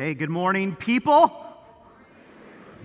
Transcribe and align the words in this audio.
Hey, 0.00 0.14
good 0.14 0.30
morning, 0.30 0.74
people. 0.74 1.30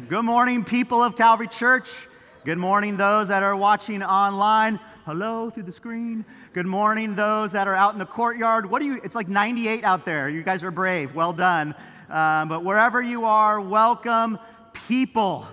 Good 0.09 0.25
morning, 0.25 0.65
people 0.65 1.01
of 1.01 1.15
Calvary 1.15 1.47
Church. 1.47 2.09
Good 2.43 2.57
morning, 2.57 2.97
those 2.97 3.29
that 3.29 3.41
are 3.41 3.55
watching 3.55 4.03
online. 4.03 4.81
Hello 5.05 5.49
through 5.49 5.63
the 5.63 5.71
screen. 5.71 6.25
Good 6.51 6.65
morning, 6.65 7.15
those 7.15 7.53
that 7.53 7.69
are 7.69 7.73
out 7.73 7.93
in 7.93 7.99
the 7.99 8.05
courtyard. 8.05 8.69
What 8.69 8.81
are 8.81 8.85
you? 8.85 8.99
It's 9.01 9.15
like 9.15 9.29
98 9.29 9.85
out 9.85 10.03
there. 10.03 10.27
You 10.27 10.43
guys 10.43 10.61
are 10.61 10.71
brave. 10.71 11.15
Well 11.15 11.31
done. 11.31 11.73
Um, 12.09 12.49
but 12.49 12.65
wherever 12.65 13.01
you 13.01 13.23
are, 13.23 13.61
welcome, 13.61 14.37
people. 14.73 15.47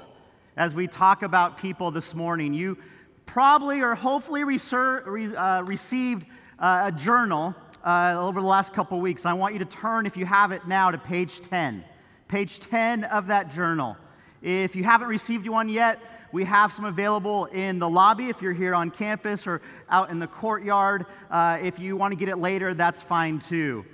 As 0.56 0.74
we 0.74 0.88
talk 0.88 1.22
about 1.22 1.58
people 1.58 1.92
this 1.92 2.12
morning, 2.12 2.54
you 2.54 2.76
probably 3.24 3.82
or 3.82 3.94
hopefully 3.94 4.40
reser- 4.40 5.36
uh, 5.36 5.62
received 5.62 6.26
uh, 6.58 6.90
a 6.92 6.98
journal 6.98 7.54
uh, 7.84 8.16
over 8.18 8.40
the 8.40 8.46
last 8.46 8.72
couple 8.72 9.00
weeks. 9.00 9.26
I 9.26 9.32
want 9.32 9.54
you 9.54 9.58
to 9.60 9.64
turn, 9.64 10.06
if 10.06 10.16
you 10.16 10.26
have 10.26 10.52
it 10.52 10.66
now, 10.66 10.90
to 10.90 10.98
page 10.98 11.40
10. 11.40 11.84
Page 12.28 12.60
10 12.60 13.04
of 13.04 13.26
that 13.28 13.50
journal. 13.50 13.96
If 14.40 14.74
you 14.74 14.82
haven't 14.82 15.08
received 15.08 15.46
one 15.48 15.68
yet, 15.68 16.00
we 16.32 16.44
have 16.44 16.72
some 16.72 16.84
available 16.84 17.44
in 17.46 17.78
the 17.78 17.88
lobby 17.88 18.28
if 18.28 18.42
you're 18.42 18.52
here 18.52 18.74
on 18.74 18.90
campus 18.90 19.46
or 19.46 19.60
out 19.88 20.10
in 20.10 20.18
the 20.18 20.26
courtyard. 20.26 21.06
Uh, 21.30 21.58
if 21.62 21.78
you 21.78 21.96
want 21.96 22.12
to 22.12 22.18
get 22.18 22.28
it 22.28 22.38
later, 22.38 22.74
that's 22.74 23.00
fine 23.00 23.38
too. 23.38 23.84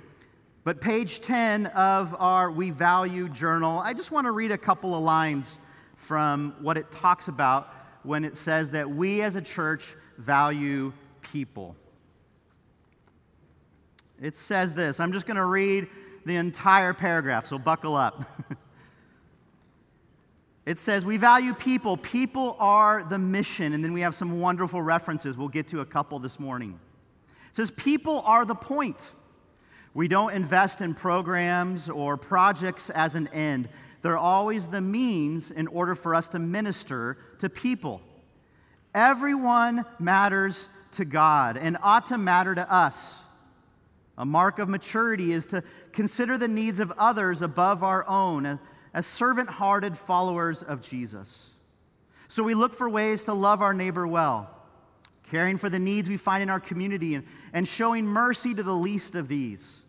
But 0.63 0.81
page 0.81 1.19
10 1.19 1.67
of 1.67 2.15
our 2.19 2.49
We 2.49 2.71
Value 2.71 3.29
journal, 3.29 3.79
I 3.79 3.93
just 3.93 4.11
want 4.11 4.25
to 4.25 4.31
read 4.31 4.51
a 4.51 4.57
couple 4.57 4.95
of 4.95 5.03
lines 5.03 5.57
from 5.95 6.55
what 6.61 6.77
it 6.77 6.91
talks 6.91 7.27
about 7.27 7.73
when 8.03 8.25
it 8.25 8.35
says 8.35 8.71
that 8.71 8.89
we 8.89 9.21
as 9.21 9.35
a 9.35 9.41
church 9.41 9.95
value 10.17 10.93
people. 11.21 11.75
It 14.21 14.35
says 14.35 14.73
this. 14.73 14.99
I'm 14.99 15.11
just 15.11 15.25
going 15.25 15.37
to 15.37 15.45
read 15.45 15.87
the 16.25 16.35
entire 16.35 16.93
paragraph, 16.93 17.45
so 17.45 17.57
buckle 17.57 17.95
up. 17.95 18.23
it 20.65 20.77
says, 20.77 21.05
We 21.05 21.17
value 21.17 21.53
people. 21.53 21.97
People 21.97 22.55
are 22.59 23.03
the 23.03 23.17
mission. 23.17 23.73
And 23.73 23.83
then 23.83 23.93
we 23.93 24.01
have 24.01 24.15
some 24.15 24.41
wonderful 24.41 24.81
references. 24.81 25.37
We'll 25.37 25.47
get 25.47 25.67
to 25.69 25.81
a 25.81 25.85
couple 25.85 26.19
this 26.19 26.39
morning. 26.39 26.79
It 27.49 27.55
says, 27.55 27.71
People 27.71 28.21
are 28.25 28.45
the 28.45 28.55
point. 28.55 29.13
We 29.93 30.07
don't 30.07 30.33
invest 30.33 30.81
in 30.81 30.93
programs 30.93 31.89
or 31.89 32.15
projects 32.15 32.89
as 32.89 33.15
an 33.15 33.27
end. 33.29 33.69
They're 34.01 34.17
always 34.17 34.67
the 34.67 34.81
means 34.81 35.51
in 35.51 35.67
order 35.67 35.95
for 35.95 36.13
us 36.13 36.29
to 36.29 36.39
minister 36.39 37.17
to 37.39 37.49
people. 37.49 38.01
Everyone 38.93 39.85
matters 39.99 40.69
to 40.91 41.05
God 41.05 41.57
and 41.57 41.77
ought 41.81 42.07
to 42.07 42.17
matter 42.17 42.55
to 42.55 42.71
us. 42.71 43.18
A 44.19 44.25
mark 44.25 44.59
of 44.59 44.67
maturity 44.67 45.31
is 45.31 45.45
to 45.47 45.63
consider 45.93 46.37
the 46.37 46.49
needs 46.49 46.81
of 46.81 46.91
others 46.97 47.41
above 47.41 47.83
our 47.83 48.07
own 48.07 48.59
as 48.93 49.05
servant 49.05 49.49
hearted 49.49 49.97
followers 49.97 50.61
of 50.61 50.81
Jesus. 50.81 51.49
So 52.27 52.43
we 52.43 52.53
look 52.53 52.75
for 52.75 52.89
ways 52.89 53.23
to 53.23 53.33
love 53.33 53.61
our 53.61 53.73
neighbor 53.73 54.05
well, 54.05 54.53
caring 55.31 55.57
for 55.57 55.69
the 55.69 55.79
needs 55.79 56.09
we 56.09 56.17
find 56.17 56.43
in 56.43 56.49
our 56.49 56.59
community 56.59 57.15
and, 57.15 57.25
and 57.53 57.65
showing 57.65 58.05
mercy 58.05 58.53
to 58.53 58.61
the 58.61 58.75
least 58.75 59.15
of 59.15 59.29
these. 59.29 59.79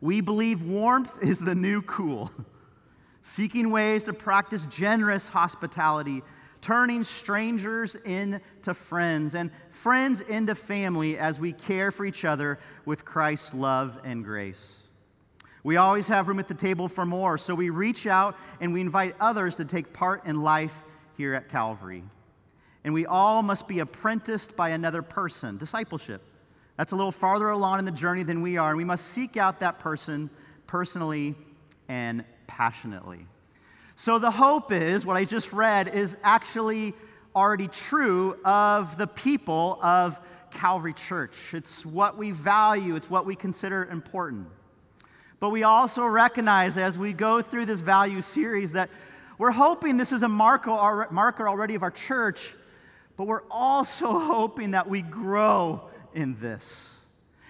We 0.00 0.22
believe 0.22 0.62
warmth 0.62 1.22
is 1.22 1.40
the 1.40 1.54
new 1.54 1.82
cool, 1.82 2.30
seeking 3.20 3.70
ways 3.70 4.04
to 4.04 4.14
practice 4.14 4.66
generous 4.68 5.28
hospitality 5.28 6.22
turning 6.66 7.04
strangers 7.04 7.94
into 7.94 8.74
friends 8.74 9.36
and 9.36 9.52
friends 9.70 10.20
into 10.20 10.52
family 10.52 11.16
as 11.16 11.38
we 11.38 11.52
care 11.52 11.92
for 11.92 12.04
each 12.04 12.24
other 12.24 12.58
with 12.84 13.04
Christ's 13.04 13.54
love 13.54 14.00
and 14.02 14.24
grace. 14.24 14.74
We 15.62 15.76
always 15.76 16.08
have 16.08 16.26
room 16.26 16.40
at 16.40 16.48
the 16.48 16.54
table 16.54 16.88
for 16.88 17.06
more, 17.06 17.38
so 17.38 17.54
we 17.54 17.70
reach 17.70 18.04
out 18.04 18.36
and 18.60 18.72
we 18.72 18.80
invite 18.80 19.14
others 19.20 19.54
to 19.56 19.64
take 19.64 19.92
part 19.92 20.26
in 20.26 20.42
life 20.42 20.84
here 21.16 21.34
at 21.34 21.48
Calvary. 21.48 22.02
And 22.82 22.92
we 22.92 23.06
all 23.06 23.44
must 23.44 23.68
be 23.68 23.78
apprenticed 23.78 24.56
by 24.56 24.70
another 24.70 25.02
person, 25.02 25.58
discipleship. 25.58 26.20
That's 26.76 26.90
a 26.90 26.96
little 26.96 27.12
farther 27.12 27.48
along 27.48 27.78
in 27.78 27.84
the 27.84 27.92
journey 27.92 28.24
than 28.24 28.42
we 28.42 28.56
are, 28.56 28.70
and 28.70 28.76
we 28.76 28.82
must 28.82 29.06
seek 29.06 29.36
out 29.36 29.60
that 29.60 29.78
person 29.78 30.30
personally 30.66 31.36
and 31.88 32.24
passionately. 32.48 33.28
So 33.98 34.18
the 34.18 34.30
hope 34.30 34.72
is, 34.72 35.06
what 35.06 35.16
I 35.16 35.24
just 35.24 35.54
read, 35.54 35.88
is 35.88 36.18
actually 36.22 36.92
already 37.34 37.66
true 37.66 38.36
of 38.44 38.98
the 38.98 39.06
people 39.06 39.78
of 39.82 40.20
Calvary 40.50 40.92
Church. 40.92 41.54
It's 41.54 41.84
what 41.84 42.18
we 42.18 42.30
value, 42.30 42.94
it's 42.94 43.08
what 43.08 43.24
we 43.24 43.34
consider 43.34 43.86
important. 43.86 44.48
But 45.40 45.48
we 45.48 45.62
also 45.62 46.04
recognize 46.04 46.76
as 46.76 46.98
we 46.98 47.14
go 47.14 47.40
through 47.40 47.64
this 47.64 47.80
value 47.80 48.20
series 48.20 48.72
that 48.72 48.90
we're 49.38 49.50
hoping 49.50 49.96
this 49.96 50.12
is 50.12 50.22
a 50.22 50.28
marker, 50.28 50.72
already 50.72 51.74
of 51.74 51.82
our 51.82 51.90
church, 51.90 52.54
but 53.16 53.26
we're 53.26 53.44
also 53.50 54.18
hoping 54.18 54.72
that 54.72 54.90
we 54.90 55.00
grow 55.00 55.88
in 56.12 56.38
this. 56.38 56.94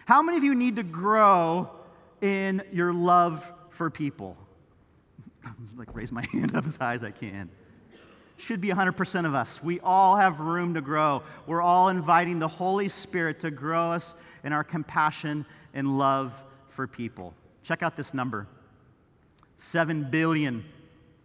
How 0.04 0.22
many 0.22 0.38
of 0.38 0.44
you 0.44 0.54
need 0.54 0.76
to 0.76 0.84
grow 0.84 1.72
in 2.22 2.62
your 2.70 2.92
love 2.92 3.52
for 3.70 3.90
people? 3.90 4.36
like 5.76 5.94
raise 5.94 6.12
my 6.12 6.24
hand 6.32 6.54
up 6.54 6.66
as 6.66 6.76
high 6.76 6.94
as 6.94 7.04
I 7.04 7.10
can. 7.10 7.50
Should 8.38 8.60
be 8.60 8.68
100% 8.68 9.24
of 9.24 9.34
us. 9.34 9.62
We 9.62 9.80
all 9.80 10.16
have 10.16 10.40
room 10.40 10.74
to 10.74 10.82
grow. 10.82 11.22
We're 11.46 11.62
all 11.62 11.88
inviting 11.88 12.38
the 12.38 12.48
Holy 12.48 12.88
Spirit 12.88 13.40
to 13.40 13.50
grow 13.50 13.92
us 13.92 14.14
in 14.44 14.52
our 14.52 14.62
compassion 14.62 15.46
and 15.72 15.96
love 15.96 16.42
for 16.68 16.86
people. 16.86 17.32
Check 17.62 17.82
out 17.82 17.96
this 17.96 18.12
number 18.12 18.46
7 19.56 20.10
billion, 20.10 20.66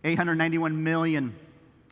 891 0.06 0.82
million, 0.82 1.36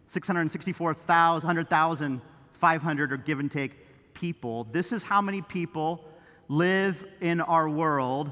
664,000, 0.07 2.21
500 2.53 3.13
or 3.13 3.17
give 3.17 3.39
and 3.39 3.51
take 3.51 4.13
people. 4.13 4.65
This 4.71 4.91
is 4.91 5.03
how 5.03 5.21
many 5.21 5.41
people 5.41 6.03
live 6.47 7.05
in 7.21 7.41
our 7.41 7.69
world 7.69 8.31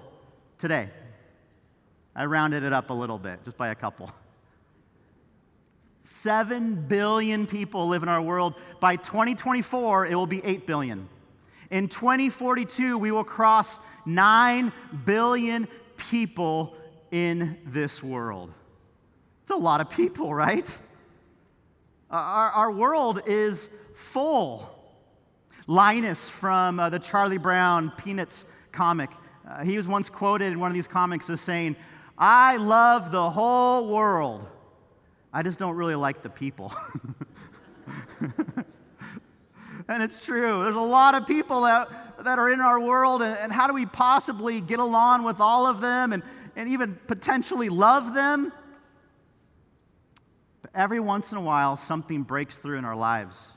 today. 0.58 0.90
I 2.18 2.26
rounded 2.26 2.64
it 2.64 2.74
up 2.74 2.90
a 2.90 2.94
little 2.94 3.20
bit, 3.20 3.44
just 3.44 3.58
by 3.58 3.70
a 3.70 3.76
couple. 3.76 4.10
Seven 6.02 6.88
billion 6.88 7.46
people 7.46 7.88
live 7.88 8.02
in 8.02 8.10
our 8.10 8.22
world. 8.22 8.56
By 8.80 8.96
2024, 8.96 10.08
it 10.08 10.16
will 10.16 10.26
be 10.26 10.44
8 10.44 10.66
billion. 10.66 11.08
In 11.70 11.88
2042, 11.88 12.98
we 12.98 13.12
will 13.12 13.24
cross 13.24 13.78
9 14.08 14.74
billion 15.06 15.68
people 15.96 16.76
in 17.12 17.60
this 17.68 18.02
world. 18.02 18.52
It's 19.44 19.52
a 19.52 19.56
lot 19.56 19.80
of 19.80 19.92
people, 19.92 20.34
right? 20.34 20.80
Our, 22.10 22.50
our 22.50 22.72
world 22.72 23.22
is 23.28 23.70
full. 23.94 24.74
Linus 25.68 26.30
from 26.30 26.80
uh, 26.80 26.90
the 26.90 27.00
Charlie 27.00 27.38
Brown 27.38 27.92
Peanuts 27.92 28.46
comic, 28.72 29.12
uh, 29.48 29.64
he 29.64 29.78
was 29.78 29.88
once 29.88 30.10
quoted 30.10 30.52
in 30.52 30.60
one 30.60 30.72
of 30.72 30.74
these 30.74 30.88
comics 30.88 31.30
as 31.30 31.42
saying, 31.42 31.76
I 32.18 32.58
love 32.58 33.12
the 33.12 33.30
whole 33.30 33.94
world. 33.94 34.48
I 35.32 35.44
just 35.44 35.60
don't 35.60 35.76
really 35.76 35.96
like 35.96 36.24
the 36.24 36.30
people. 36.30 36.74
and 39.88 40.02
it's 40.02 40.26
true. 40.26 40.64
There's 40.64 40.76
a 40.76 40.80
lot 40.80 41.16
of 41.16 41.28
people 41.28 41.62
that, 41.62 42.24
that 42.24 42.40
are 42.40 42.50
in 42.50 42.60
our 42.60 42.80
world, 42.80 43.22
and, 43.22 43.38
and 43.38 43.52
how 43.52 43.68
do 43.68 43.74
we 43.74 43.86
possibly 43.86 44.62
get 44.62 44.80
along 44.80 45.24
with 45.24 45.40
all 45.40 45.68
of 45.68 45.80
them 45.82 46.12
and, 46.12 46.24
and 46.56 46.70
even 46.70 46.98
potentially 47.08 47.70
love 47.70 48.14
them? 48.14 48.52
But 50.62 50.72
every 50.74 51.00
once 51.00 51.32
in 51.32 51.38
a 51.38 51.42
while, 51.42 51.78
something 51.78 52.24
breaks 52.24 52.58
through 52.58 52.78
in 52.78 52.86
our 52.86 52.96
lives 52.96 53.54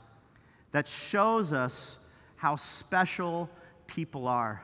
that 0.72 0.86
shows 0.86 1.52
us 1.52 1.98
how 2.36 2.56
special 2.56 3.50
people 3.86 4.28
are, 4.28 4.62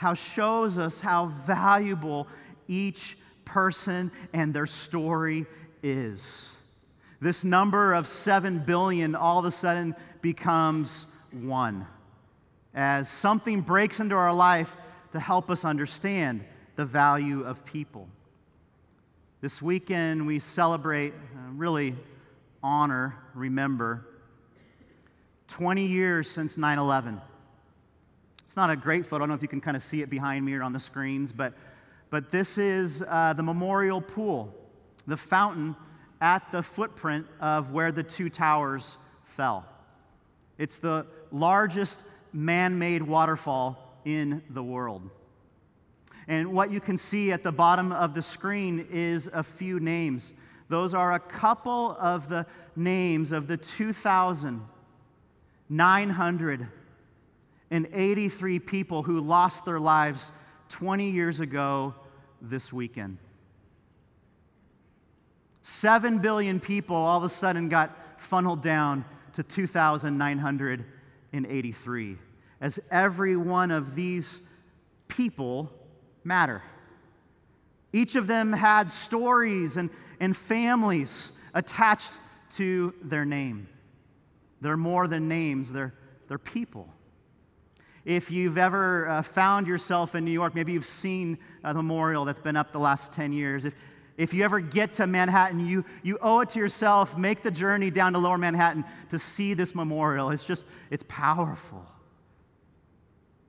how 0.00 0.14
shows 0.14 0.78
us 0.78 0.98
how 0.98 1.26
valuable 1.26 2.26
each 2.68 3.18
person 3.44 4.10
and 4.32 4.54
their 4.54 4.66
story 4.66 5.44
is. 5.82 6.48
This 7.20 7.44
number 7.44 7.92
of 7.92 8.06
7 8.06 8.60
billion 8.60 9.14
all 9.14 9.40
of 9.40 9.44
a 9.44 9.50
sudden 9.50 9.94
becomes 10.22 11.06
one 11.32 11.86
as 12.72 13.10
something 13.10 13.60
breaks 13.60 14.00
into 14.00 14.14
our 14.14 14.32
life 14.32 14.74
to 15.12 15.20
help 15.20 15.50
us 15.50 15.66
understand 15.66 16.46
the 16.76 16.86
value 16.86 17.42
of 17.42 17.66
people. 17.66 18.08
This 19.42 19.60
weekend, 19.60 20.26
we 20.26 20.38
celebrate, 20.38 21.12
uh, 21.12 21.50
really 21.52 21.94
honor, 22.62 23.16
remember 23.34 24.06
20 25.48 25.84
years 25.84 26.30
since 26.30 26.56
9 26.56 26.78
11. 26.78 27.20
It's 28.50 28.56
not 28.56 28.68
a 28.68 28.74
great 28.74 29.06
photo. 29.06 29.18
I 29.18 29.18
don't 29.20 29.28
know 29.28 29.34
if 29.36 29.42
you 29.42 29.46
can 29.46 29.60
kind 29.60 29.76
of 29.76 29.84
see 29.84 30.02
it 30.02 30.10
behind 30.10 30.44
me 30.44 30.54
or 30.54 30.64
on 30.64 30.72
the 30.72 30.80
screens, 30.80 31.32
but 31.32 31.54
but 32.10 32.32
this 32.32 32.58
is 32.58 33.00
uh, 33.06 33.32
the 33.32 33.44
memorial 33.44 34.00
pool, 34.00 34.52
the 35.06 35.16
fountain 35.16 35.76
at 36.20 36.50
the 36.50 36.60
footprint 36.60 37.28
of 37.40 37.70
where 37.70 37.92
the 37.92 38.02
two 38.02 38.28
towers 38.28 38.98
fell. 39.22 39.66
It's 40.58 40.80
the 40.80 41.06
largest 41.30 42.02
man 42.32 42.76
made 42.76 43.02
waterfall 43.02 44.00
in 44.04 44.42
the 44.50 44.64
world. 44.64 45.08
And 46.26 46.52
what 46.52 46.72
you 46.72 46.80
can 46.80 46.98
see 46.98 47.30
at 47.30 47.44
the 47.44 47.52
bottom 47.52 47.92
of 47.92 48.14
the 48.14 48.22
screen 48.22 48.84
is 48.90 49.30
a 49.32 49.44
few 49.44 49.78
names. 49.78 50.34
Those 50.68 50.92
are 50.92 51.12
a 51.12 51.20
couple 51.20 51.96
of 52.00 52.28
the 52.28 52.46
names 52.74 53.30
of 53.30 53.46
the 53.46 53.56
2,983 57.70 58.58
people 58.58 59.04
who 59.04 59.20
lost 59.20 59.64
their 59.64 59.78
lives 59.78 60.32
20 60.70 61.08
years 61.10 61.38
ago 61.40 61.94
this 62.40 62.72
weekend. 62.72 63.18
Seven 65.62 66.18
billion 66.18 66.58
people 66.58 66.96
all 66.96 67.18
of 67.18 67.24
a 67.24 67.28
sudden 67.28 67.68
got 67.68 67.96
funneled 68.20 68.62
down 68.62 69.04
to 69.34 69.44
2,983, 69.44 72.18
as 72.60 72.80
every 72.90 73.36
one 73.36 73.70
of 73.70 73.94
these 73.94 74.42
people 75.06 75.70
matter. 76.24 76.64
Each 77.92 78.16
of 78.16 78.26
them 78.26 78.52
had 78.52 78.90
stories 78.90 79.76
and, 79.76 79.90
and 80.18 80.36
families 80.36 81.30
attached 81.54 82.18
to 82.50 82.92
their 83.02 83.24
name. 83.24 83.68
They're 84.60 84.76
more 84.76 85.06
than 85.06 85.28
names, 85.28 85.72
they're, 85.72 85.94
they're 86.28 86.38
people. 86.38 86.88
If 88.04 88.30
you've 88.30 88.56
ever 88.56 89.08
uh, 89.08 89.22
found 89.22 89.66
yourself 89.66 90.14
in 90.14 90.24
New 90.24 90.30
York, 90.30 90.54
maybe 90.54 90.72
you've 90.72 90.84
seen 90.84 91.38
a 91.62 91.74
memorial 91.74 92.24
that's 92.24 92.40
been 92.40 92.56
up 92.56 92.72
the 92.72 92.78
last 92.78 93.12
10 93.12 93.32
years. 93.32 93.64
If, 93.64 93.74
if 94.16 94.34
you 94.34 94.44
ever 94.44 94.60
get 94.60 94.94
to 94.94 95.06
Manhattan, 95.06 95.66
you, 95.66 95.84
you 96.02 96.18
owe 96.22 96.40
it 96.40 96.48
to 96.50 96.58
yourself, 96.58 97.18
make 97.18 97.42
the 97.42 97.50
journey 97.50 97.90
down 97.90 98.12
to 98.14 98.18
lower 98.18 98.38
Manhattan 98.38 98.84
to 99.10 99.18
see 99.18 99.52
this 99.54 99.74
memorial. 99.74 100.30
It's 100.30 100.46
just, 100.46 100.66
it's 100.90 101.04
powerful. 101.08 101.84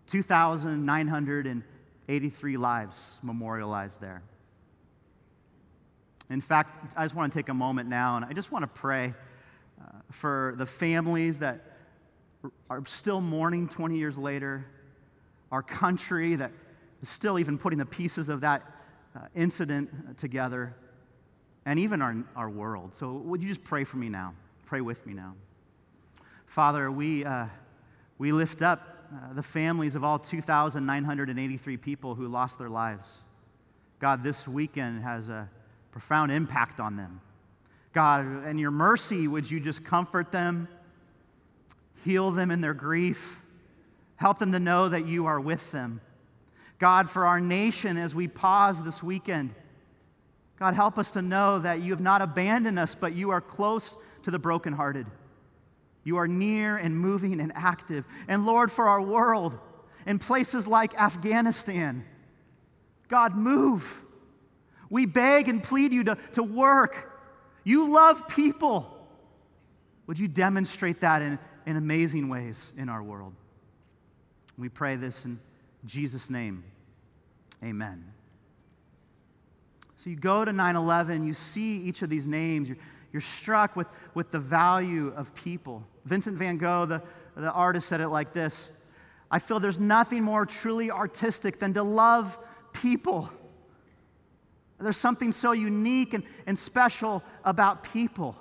2,983 0.07 2.57
lives 2.57 3.17
memorialized 3.23 4.01
there. 4.01 4.23
In 6.29 6.41
fact, 6.41 6.77
I 6.97 7.05
just 7.05 7.15
want 7.15 7.31
to 7.31 7.39
take 7.39 7.49
a 7.49 7.53
moment 7.53 7.89
now 7.89 8.17
and 8.17 8.25
I 8.25 8.33
just 8.33 8.51
want 8.51 8.63
to 8.63 8.67
pray 8.67 9.13
uh, 9.81 9.85
for 10.11 10.55
the 10.57 10.65
families 10.65 11.39
that 11.39 11.70
are 12.69 12.85
still 12.85 13.21
mourning 13.21 13.67
20 13.67 13.97
years 13.97 14.17
later, 14.17 14.65
our 15.51 15.61
country 15.61 16.35
that 16.35 16.51
is 17.01 17.09
still 17.09 17.39
even 17.39 17.57
putting 17.57 17.79
the 17.79 17.85
pieces 17.85 18.29
of 18.29 18.41
that 18.41 18.63
uh, 19.15 19.19
incident 19.35 20.17
together, 20.17 20.75
and 21.65 21.79
even 21.79 22.01
our, 22.01 22.15
our 22.35 22.49
world. 22.49 22.93
So, 22.93 23.11
would 23.11 23.41
you 23.41 23.49
just 23.49 23.63
pray 23.63 23.83
for 23.83 23.97
me 23.97 24.09
now? 24.09 24.33
Pray 24.65 24.81
with 24.81 25.05
me 25.05 25.13
now. 25.13 25.35
Father, 26.45 26.91
we, 26.91 27.25
uh, 27.25 27.45
we 28.17 28.31
lift 28.31 28.61
up 28.61 29.07
uh, 29.13 29.33
the 29.33 29.43
families 29.43 29.95
of 29.95 30.03
all 30.03 30.17
2,983 30.17 31.77
people 31.77 32.15
who 32.15 32.27
lost 32.27 32.57
their 32.57 32.69
lives. 32.69 33.17
God, 33.99 34.23
this 34.23 34.47
weekend 34.47 35.03
has 35.03 35.29
a 35.29 35.49
profound 35.91 36.31
impact 36.31 36.79
on 36.79 36.95
them. 36.95 37.21
God, 37.93 38.47
in 38.47 38.57
your 38.57 38.71
mercy, 38.71 39.27
would 39.27 39.49
you 39.49 39.59
just 39.59 39.83
comfort 39.83 40.31
them, 40.31 40.69
heal 42.03 42.31
them 42.31 42.51
in 42.51 42.61
their 42.61 42.73
grief, 42.73 43.41
help 44.15 44.39
them 44.39 44.51
to 44.51 44.59
know 44.59 44.89
that 44.89 45.05
you 45.07 45.25
are 45.25 45.39
with 45.39 45.71
them. 45.71 46.01
God, 46.79 47.09
for 47.09 47.25
our 47.25 47.39
nation 47.39 47.97
as 47.97 48.15
we 48.15 48.27
pause 48.27 48.83
this 48.83 49.03
weekend, 49.03 49.53
God, 50.57 50.73
help 50.73 50.97
us 50.97 51.11
to 51.11 51.21
know 51.21 51.59
that 51.59 51.81
you 51.81 51.91
have 51.91 52.01
not 52.01 52.21
abandoned 52.21 52.77
us, 52.77 52.95
but 52.95 53.13
you 53.13 53.31
are 53.31 53.41
close 53.41 53.95
to 54.23 54.31
the 54.31 54.39
brokenhearted. 54.39 55.07
You 56.03 56.17
are 56.17 56.27
near 56.27 56.77
and 56.77 56.97
moving 56.97 57.39
and 57.39 57.51
active. 57.55 58.07
And 58.27 58.45
Lord, 58.45 58.71
for 58.71 58.87
our 58.87 59.01
world, 59.01 59.57
in 60.05 60.19
places 60.19 60.67
like 60.67 60.99
Afghanistan, 60.99 62.05
God, 63.07 63.35
move. 63.35 64.03
We 64.89 65.05
beg 65.05 65.47
and 65.49 65.63
plead 65.63 65.93
you 65.93 66.03
to, 66.05 66.17
to 66.33 66.43
work. 66.43 67.11
You 67.63 67.91
love 67.93 68.27
people. 68.27 68.97
Would 70.07 70.19
you 70.19 70.27
demonstrate 70.27 71.01
that 71.01 71.21
in, 71.21 71.39
in 71.65 71.75
amazing 71.77 72.29
ways 72.29 72.73
in 72.77 72.89
our 72.89 73.03
world? 73.03 73.33
We 74.57 74.69
pray 74.69 74.95
this 74.95 75.25
in 75.25 75.39
Jesus' 75.85 76.29
name. 76.29 76.63
Amen. 77.63 78.03
So 79.95 80.09
you 80.09 80.15
go 80.15 80.43
to 80.43 80.51
9 80.51 80.75
11, 80.75 81.25
you 81.25 81.33
see 81.33 81.81
each 81.81 82.01
of 82.01 82.09
these 82.09 82.25
names, 82.25 82.67
you're, 82.67 82.77
you're 83.13 83.21
struck 83.21 83.75
with, 83.75 83.87
with 84.13 84.31
the 84.31 84.39
value 84.39 85.13
of 85.15 85.33
people. 85.35 85.83
Vincent 86.05 86.37
van 86.37 86.57
Gogh, 86.57 86.85
the, 86.85 87.03
the 87.35 87.51
artist, 87.51 87.87
said 87.87 88.01
it 88.01 88.09
like 88.09 88.33
this 88.33 88.69
I 89.29 89.39
feel 89.39 89.59
there's 89.59 89.79
nothing 89.79 90.23
more 90.23 90.45
truly 90.45 90.91
artistic 90.91 91.59
than 91.59 91.73
to 91.75 91.83
love 91.83 92.39
people. 92.73 93.29
There's 94.79 94.97
something 94.97 95.31
so 95.31 95.51
unique 95.51 96.13
and, 96.13 96.23
and 96.47 96.57
special 96.57 97.23
about 97.45 97.83
people. 97.83 98.35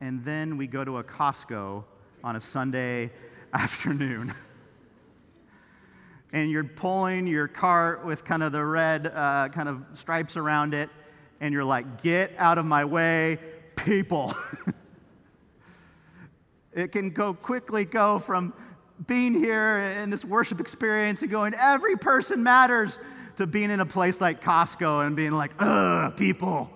And 0.00 0.24
then 0.24 0.56
we 0.56 0.66
go 0.66 0.84
to 0.84 0.98
a 0.98 1.04
Costco 1.04 1.84
on 2.24 2.36
a 2.36 2.40
Sunday 2.40 3.10
afternoon. 3.52 4.32
and 6.32 6.50
you're 6.50 6.64
pulling 6.64 7.26
your 7.26 7.48
cart 7.48 8.04
with 8.04 8.24
kind 8.24 8.42
of 8.42 8.52
the 8.52 8.64
red 8.64 9.10
uh, 9.14 9.48
kind 9.48 9.68
of 9.68 9.82
stripes 9.94 10.36
around 10.36 10.74
it, 10.74 10.88
and 11.40 11.52
you're 11.52 11.64
like, 11.64 12.02
get 12.02 12.32
out 12.38 12.58
of 12.58 12.64
my 12.64 12.84
way, 12.84 13.38
people. 13.76 14.34
it 16.72 16.92
can 16.92 17.10
go 17.10 17.34
quickly 17.34 17.84
go 17.84 18.18
from 18.18 18.54
being 19.06 19.34
here 19.34 19.78
in 20.02 20.10
this 20.10 20.24
worship 20.24 20.60
experience 20.60 21.22
and 21.22 21.30
going, 21.30 21.54
every 21.54 21.96
person 21.96 22.42
matters, 22.42 22.98
to 23.36 23.46
being 23.46 23.70
in 23.70 23.80
a 23.80 23.86
place 23.86 24.20
like 24.20 24.42
Costco 24.42 25.06
and 25.06 25.16
being 25.16 25.32
like, 25.32 25.52
ugh, 25.58 26.16
people. 26.16 26.70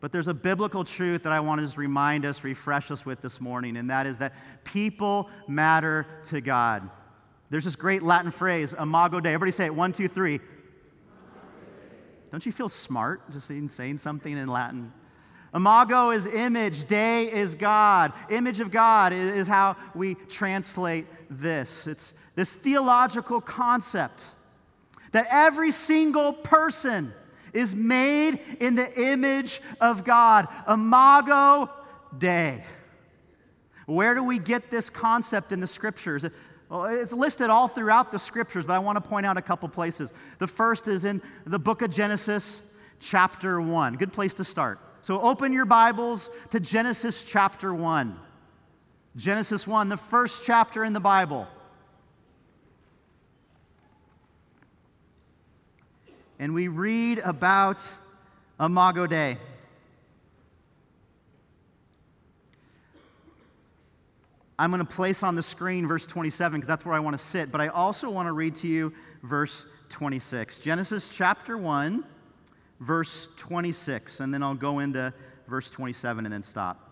But 0.00 0.12
there's 0.12 0.28
a 0.28 0.34
biblical 0.34 0.84
truth 0.84 1.24
that 1.24 1.32
I 1.32 1.40
want 1.40 1.60
to 1.60 1.66
just 1.66 1.76
remind 1.76 2.24
us, 2.24 2.44
refresh 2.44 2.90
us 2.90 3.04
with 3.04 3.20
this 3.20 3.40
morning, 3.40 3.76
and 3.76 3.90
that 3.90 4.06
is 4.06 4.18
that 4.18 4.34
people 4.64 5.28
matter 5.48 6.06
to 6.24 6.40
God. 6.40 6.88
There's 7.50 7.64
this 7.64 7.76
great 7.76 8.02
Latin 8.02 8.30
phrase, 8.30 8.74
imago 8.78 9.20
Dei. 9.20 9.30
Everybody 9.30 9.52
say 9.52 9.66
it. 9.66 9.74
One, 9.74 9.92
two, 9.92 10.06
three. 10.06 10.40
Don't 12.30 12.44
you 12.44 12.52
feel 12.52 12.68
smart 12.68 13.30
just 13.32 13.48
saying 13.48 13.98
something 13.98 14.36
in 14.36 14.48
Latin? 14.48 14.92
Imago 15.54 16.10
is 16.10 16.26
image, 16.26 16.84
Dei 16.84 17.24
is 17.32 17.54
God. 17.54 18.12
Image 18.28 18.60
of 18.60 18.70
God 18.70 19.14
is 19.14 19.48
how 19.48 19.76
we 19.94 20.14
translate 20.14 21.06
this. 21.30 21.86
It's 21.86 22.12
this 22.34 22.54
theological 22.54 23.40
concept 23.40 24.26
that 25.12 25.26
every 25.30 25.72
single 25.72 26.34
person 26.34 27.14
is 27.52 27.74
made 27.74 28.40
in 28.60 28.74
the 28.74 29.10
image 29.10 29.60
of 29.80 30.04
God. 30.04 30.48
Imago 30.68 31.70
Dei. 32.16 32.64
Where 33.86 34.14
do 34.14 34.22
we 34.22 34.38
get 34.38 34.70
this 34.70 34.90
concept 34.90 35.52
in 35.52 35.60
the 35.60 35.66
scriptures? 35.66 36.26
Well, 36.68 36.84
it's 36.84 37.12
listed 37.12 37.48
all 37.48 37.68
throughout 37.68 38.12
the 38.12 38.18
scriptures, 38.18 38.66
but 38.66 38.74
I 38.74 38.78
want 38.78 39.02
to 39.02 39.08
point 39.08 39.24
out 39.24 39.38
a 39.38 39.42
couple 39.42 39.68
places. 39.68 40.12
The 40.38 40.46
first 40.46 40.88
is 40.88 41.04
in 41.06 41.22
the 41.46 41.58
book 41.58 41.80
of 41.80 41.90
Genesis, 41.90 42.60
chapter 43.00 43.60
1. 43.60 43.94
Good 43.94 44.12
place 44.12 44.34
to 44.34 44.44
start. 44.44 44.78
So 45.00 45.20
open 45.20 45.52
your 45.52 45.64
Bibles 45.64 46.28
to 46.50 46.60
Genesis 46.60 47.24
chapter 47.24 47.72
1. 47.72 48.18
Genesis 49.16 49.66
1, 49.66 49.88
the 49.88 49.96
first 49.96 50.44
chapter 50.44 50.84
in 50.84 50.92
the 50.92 51.00
Bible. 51.00 51.48
And 56.38 56.54
we 56.54 56.68
read 56.68 57.18
about 57.18 57.88
Imago 58.60 59.06
Dei. 59.06 59.36
I'm 64.58 64.70
going 64.70 64.84
to 64.84 64.92
place 64.92 65.22
on 65.22 65.36
the 65.36 65.42
screen 65.42 65.86
verse 65.86 66.06
27 66.06 66.58
because 66.58 66.68
that's 66.68 66.84
where 66.84 66.94
I 66.94 67.00
want 67.00 67.16
to 67.16 67.22
sit, 67.22 67.52
but 67.52 67.60
I 67.60 67.68
also 67.68 68.10
want 68.10 68.26
to 68.26 68.32
read 68.32 68.56
to 68.56 68.68
you 68.68 68.92
verse 69.22 69.66
26. 69.88 70.60
Genesis 70.60 71.14
chapter 71.14 71.56
1, 71.56 72.04
verse 72.80 73.28
26, 73.36 74.20
and 74.20 74.34
then 74.34 74.42
I'll 74.42 74.54
go 74.54 74.80
into 74.80 75.12
verse 75.46 75.70
27 75.70 76.24
and 76.24 76.32
then 76.32 76.42
stop. 76.42 76.90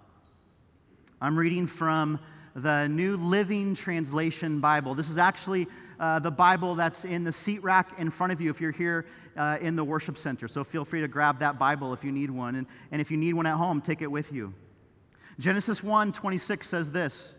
I'm 1.20 1.36
reading 1.36 1.66
from 1.66 2.20
the 2.56 2.88
New 2.88 3.18
Living 3.18 3.74
Translation 3.74 4.60
Bible. 4.60 4.94
This 4.94 5.10
is 5.10 5.18
actually 5.18 5.68
uh, 6.00 6.18
the 6.20 6.30
Bible 6.30 6.74
that's 6.74 7.04
in 7.04 7.22
the 7.22 7.30
seat 7.30 7.62
rack 7.62 7.98
in 7.98 8.10
front 8.10 8.32
of 8.32 8.40
you 8.40 8.48
if 8.48 8.62
you're 8.62 8.72
here 8.72 9.04
uh, 9.36 9.58
in 9.60 9.76
the 9.76 9.84
worship 9.84 10.16
center. 10.16 10.48
So 10.48 10.64
feel 10.64 10.86
free 10.86 11.02
to 11.02 11.08
grab 11.08 11.40
that 11.40 11.58
Bible 11.58 11.92
if 11.92 12.02
you 12.02 12.10
need 12.10 12.30
one. 12.30 12.54
And, 12.54 12.66
and 12.90 13.02
if 13.02 13.10
you 13.10 13.18
need 13.18 13.34
one 13.34 13.44
at 13.44 13.56
home, 13.56 13.82
take 13.82 14.00
it 14.00 14.10
with 14.10 14.32
you. 14.32 14.54
Genesis 15.38 15.82
1 15.82 16.12
26 16.12 16.66
says 16.66 16.90
this 16.92 17.34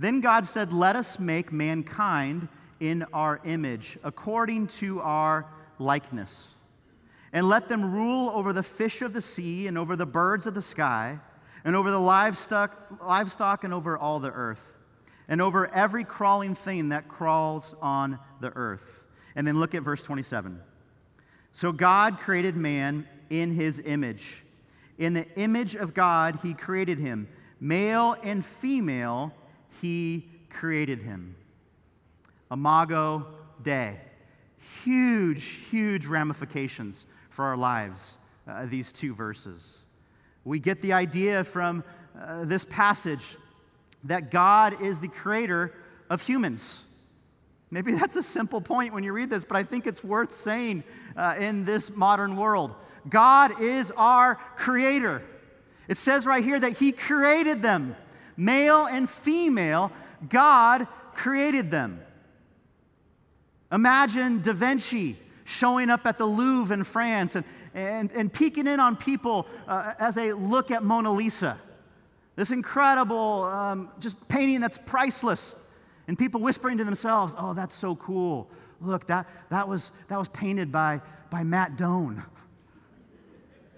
then 0.00 0.22
God 0.22 0.46
said, 0.46 0.72
Let 0.72 0.96
us 0.96 1.20
make 1.20 1.52
mankind 1.52 2.48
in 2.80 3.04
our 3.12 3.38
image, 3.44 3.98
according 4.02 4.68
to 4.68 5.00
our 5.02 5.46
likeness. 5.78 6.48
And 7.34 7.48
let 7.48 7.68
them 7.68 7.92
rule 7.92 8.30
over 8.30 8.54
the 8.54 8.62
fish 8.62 9.02
of 9.02 9.12
the 9.12 9.20
sea, 9.20 9.66
and 9.66 9.76
over 9.78 9.94
the 9.94 10.06
birds 10.06 10.46
of 10.46 10.54
the 10.54 10.62
sky, 10.62 11.20
and 11.64 11.76
over 11.76 11.90
the 11.90 12.00
livestock, 12.00 12.76
livestock 13.04 13.64
and 13.64 13.74
over 13.74 13.96
all 13.96 14.20
the 14.20 14.30
earth, 14.30 14.76
and 15.28 15.40
over 15.40 15.72
every 15.72 16.04
crawling 16.04 16.54
thing 16.54 16.90
that 16.90 17.08
crawls 17.08 17.74
on 17.80 18.18
the 18.40 18.52
earth. 18.56 19.06
And 19.36 19.46
then 19.46 19.60
look 19.60 19.74
at 19.74 19.82
verse 19.82 20.02
27. 20.02 20.60
So 21.52 21.72
God 21.72 22.18
created 22.18 22.56
man 22.56 23.06
in 23.28 23.52
his 23.52 23.80
image. 23.84 24.44
In 24.98 25.14
the 25.14 25.26
image 25.36 25.74
of 25.76 25.94
God, 25.94 26.38
he 26.42 26.54
created 26.54 26.98
him. 26.98 27.28
Male 27.60 28.16
and 28.22 28.44
female, 28.44 29.32
he 29.80 30.28
created 30.50 31.00
him. 31.00 31.36
Imago 32.50 33.26
Dei. 33.62 34.00
Huge, 34.84 35.44
huge 35.44 36.06
ramifications 36.06 37.06
for 37.28 37.44
our 37.44 37.56
lives, 37.56 38.18
uh, 38.48 38.66
these 38.66 38.92
two 38.92 39.14
verses. 39.14 39.79
We 40.44 40.58
get 40.58 40.80
the 40.80 40.92
idea 40.92 41.44
from 41.44 41.84
uh, 42.18 42.44
this 42.44 42.64
passage 42.64 43.36
that 44.04 44.30
God 44.30 44.80
is 44.82 45.00
the 45.00 45.08
creator 45.08 45.72
of 46.08 46.22
humans. 46.22 46.82
Maybe 47.70 47.92
that's 47.92 48.16
a 48.16 48.22
simple 48.22 48.60
point 48.60 48.92
when 48.92 49.04
you 49.04 49.12
read 49.12 49.30
this, 49.30 49.44
but 49.44 49.56
I 49.56 49.62
think 49.62 49.86
it's 49.86 50.02
worth 50.02 50.32
saying 50.32 50.82
uh, 51.16 51.36
in 51.38 51.64
this 51.64 51.94
modern 51.94 52.36
world. 52.36 52.74
God 53.08 53.60
is 53.60 53.92
our 53.96 54.34
creator. 54.56 55.22
It 55.88 55.96
says 55.96 56.26
right 56.26 56.42
here 56.42 56.58
that 56.58 56.78
He 56.78 56.92
created 56.92 57.62
them, 57.62 57.96
male 58.36 58.86
and 58.86 59.08
female, 59.08 59.92
God 60.28 60.86
created 61.14 61.70
them. 61.70 62.00
Imagine 63.72 64.40
Da 64.40 64.52
Vinci 64.52 65.16
showing 65.50 65.90
up 65.90 66.06
at 66.06 66.16
the 66.16 66.24
Louvre 66.24 66.72
in 66.72 66.84
France 66.84 67.34
and, 67.36 67.44
and, 67.74 68.10
and 68.12 68.32
peeking 68.32 68.66
in 68.66 68.80
on 68.80 68.96
people 68.96 69.46
uh, 69.66 69.94
as 69.98 70.14
they 70.14 70.32
look 70.32 70.70
at 70.70 70.82
Mona 70.82 71.12
Lisa. 71.12 71.58
This 72.36 72.52
incredible, 72.52 73.44
um, 73.44 73.90
just 73.98 74.28
painting 74.28 74.60
that's 74.60 74.78
priceless. 74.78 75.54
And 76.06 76.18
people 76.18 76.40
whispering 76.40 76.78
to 76.78 76.84
themselves, 76.84 77.34
oh, 77.36 77.54
that's 77.54 77.74
so 77.74 77.96
cool. 77.96 78.48
Look, 78.80 79.06
that, 79.06 79.28
that, 79.50 79.68
was, 79.68 79.90
that 80.08 80.18
was 80.18 80.28
painted 80.28 80.72
by, 80.72 81.02
by 81.30 81.44
Matt 81.44 81.76
Doan. 81.76 82.24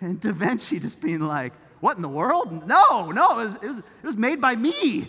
And 0.00 0.21
Da 0.21 0.33
Vinci 0.33 0.81
just 0.81 1.00
being 1.00 1.21
like, 1.21 1.52
what 1.79 1.95
in 1.95 2.02
the 2.02 2.09
world? 2.09 2.67
No, 2.67 3.12
no, 3.12 3.31
it 3.31 3.37
was, 3.37 3.52
it 3.55 3.62
was, 3.62 3.79
it 3.79 4.02
was 4.02 4.17
made 4.17 4.41
by 4.41 4.57
me. 4.57 5.07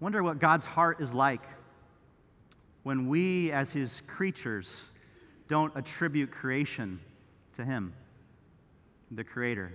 Wonder 0.00 0.22
what 0.22 0.38
God's 0.38 0.66
heart 0.66 1.00
is 1.00 1.14
like 1.14 1.40
when 2.86 3.08
we, 3.08 3.50
as 3.50 3.72
his 3.72 4.00
creatures, 4.06 4.84
don't 5.48 5.72
attribute 5.74 6.30
creation 6.30 7.00
to 7.52 7.64
him, 7.64 7.92
the 9.10 9.24
creator. 9.24 9.72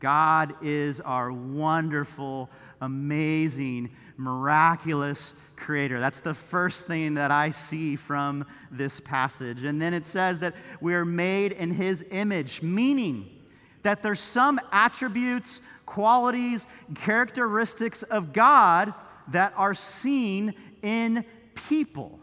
God 0.00 0.56
is 0.60 0.98
our 0.98 1.32
wonderful, 1.32 2.50
amazing, 2.80 3.90
miraculous 4.16 5.34
creator. 5.54 6.00
That's 6.00 6.20
the 6.20 6.34
first 6.34 6.88
thing 6.88 7.14
that 7.14 7.30
I 7.30 7.50
see 7.50 7.94
from 7.94 8.44
this 8.72 8.98
passage. 8.98 9.62
And 9.62 9.80
then 9.80 9.94
it 9.94 10.04
says 10.04 10.40
that 10.40 10.56
we 10.80 10.94
are 10.94 11.04
made 11.04 11.52
in 11.52 11.70
his 11.70 12.04
image, 12.10 12.60
meaning 12.60 13.30
that 13.82 14.02
there's 14.02 14.18
some 14.18 14.58
attributes, 14.72 15.60
qualities, 15.86 16.66
characteristics 16.96 18.02
of 18.02 18.32
God 18.32 18.92
that 19.28 19.52
are 19.56 19.74
seen 19.74 20.54
in 20.82 21.24
people. 21.54 22.18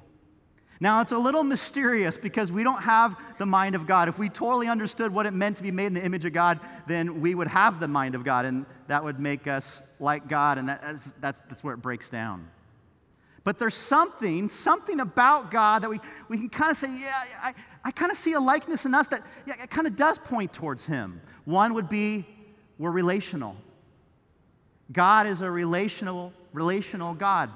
Now, 0.81 1.01
it's 1.01 1.11
a 1.11 1.17
little 1.17 1.43
mysterious 1.43 2.17
because 2.17 2.51
we 2.51 2.63
don't 2.63 2.81
have 2.81 3.19
the 3.37 3.45
mind 3.45 3.75
of 3.75 3.85
God. 3.85 4.07
If 4.07 4.17
we 4.17 4.29
totally 4.29 4.69
understood 4.69 5.13
what 5.13 5.25
it 5.25 5.33
meant 5.33 5.57
to 5.57 5.63
be 5.63 5.71
made 5.71 5.87
in 5.87 5.93
the 5.93 6.05
image 6.05 6.23
of 6.23 6.31
God, 6.31 6.59
then 6.87 7.19
we 7.19 7.35
would 7.35 7.49
have 7.49 7.81
the 7.81 7.87
mind 7.89 8.15
of 8.15 8.23
God, 8.23 8.45
and 8.45 8.65
that 8.87 9.03
would 9.03 9.19
make 9.19 9.45
us 9.45 9.81
like 9.99 10.29
God, 10.29 10.57
and 10.57 10.69
that's, 10.69 11.13
that's, 11.13 11.41
that's 11.41 11.63
where 11.65 11.73
it 11.73 11.81
breaks 11.81 12.09
down. 12.09 12.49
But 13.43 13.57
there's 13.57 13.73
something, 13.73 14.47
something 14.47 15.01
about 15.01 15.51
God 15.51 15.83
that 15.83 15.89
we, 15.89 15.99
we 16.29 16.37
can 16.37 16.49
kind 16.49 16.71
of 16.71 16.77
say, 16.77 16.87
yeah, 16.87 17.11
I, 17.41 17.53
I 17.83 17.91
kind 17.91 18.11
of 18.11 18.17
see 18.17 18.33
a 18.33 18.39
likeness 18.39 18.85
in 18.85 18.93
us 18.93 19.07
that 19.09 19.25
yeah, 19.45 19.55
it 19.61 19.69
kind 19.69 19.87
of 19.87 19.95
does 19.95 20.17
point 20.19 20.53
towards 20.53 20.85
Him. 20.85 21.21
One 21.45 21.73
would 21.73 21.89
be 21.89 22.25
we're 22.77 22.91
relational. 22.91 23.57
God 24.91 25.27
is 25.27 25.41
a 25.41 25.51
relational, 25.51 26.33
relational 26.53 27.13
God. 27.13 27.51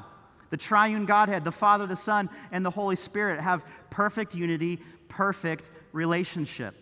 The 0.54 0.58
triune 0.58 1.06
Godhead, 1.06 1.44
the 1.44 1.52
Father, 1.52 1.88
the 1.88 1.96
Son, 1.96 2.30
and 2.52 2.64
the 2.64 2.70
Holy 2.70 2.96
Spirit 2.96 3.40
have 3.40 3.66
perfect 3.90 4.36
unity, 4.36 4.80
perfect 5.08 5.72
relationship. 5.94 6.76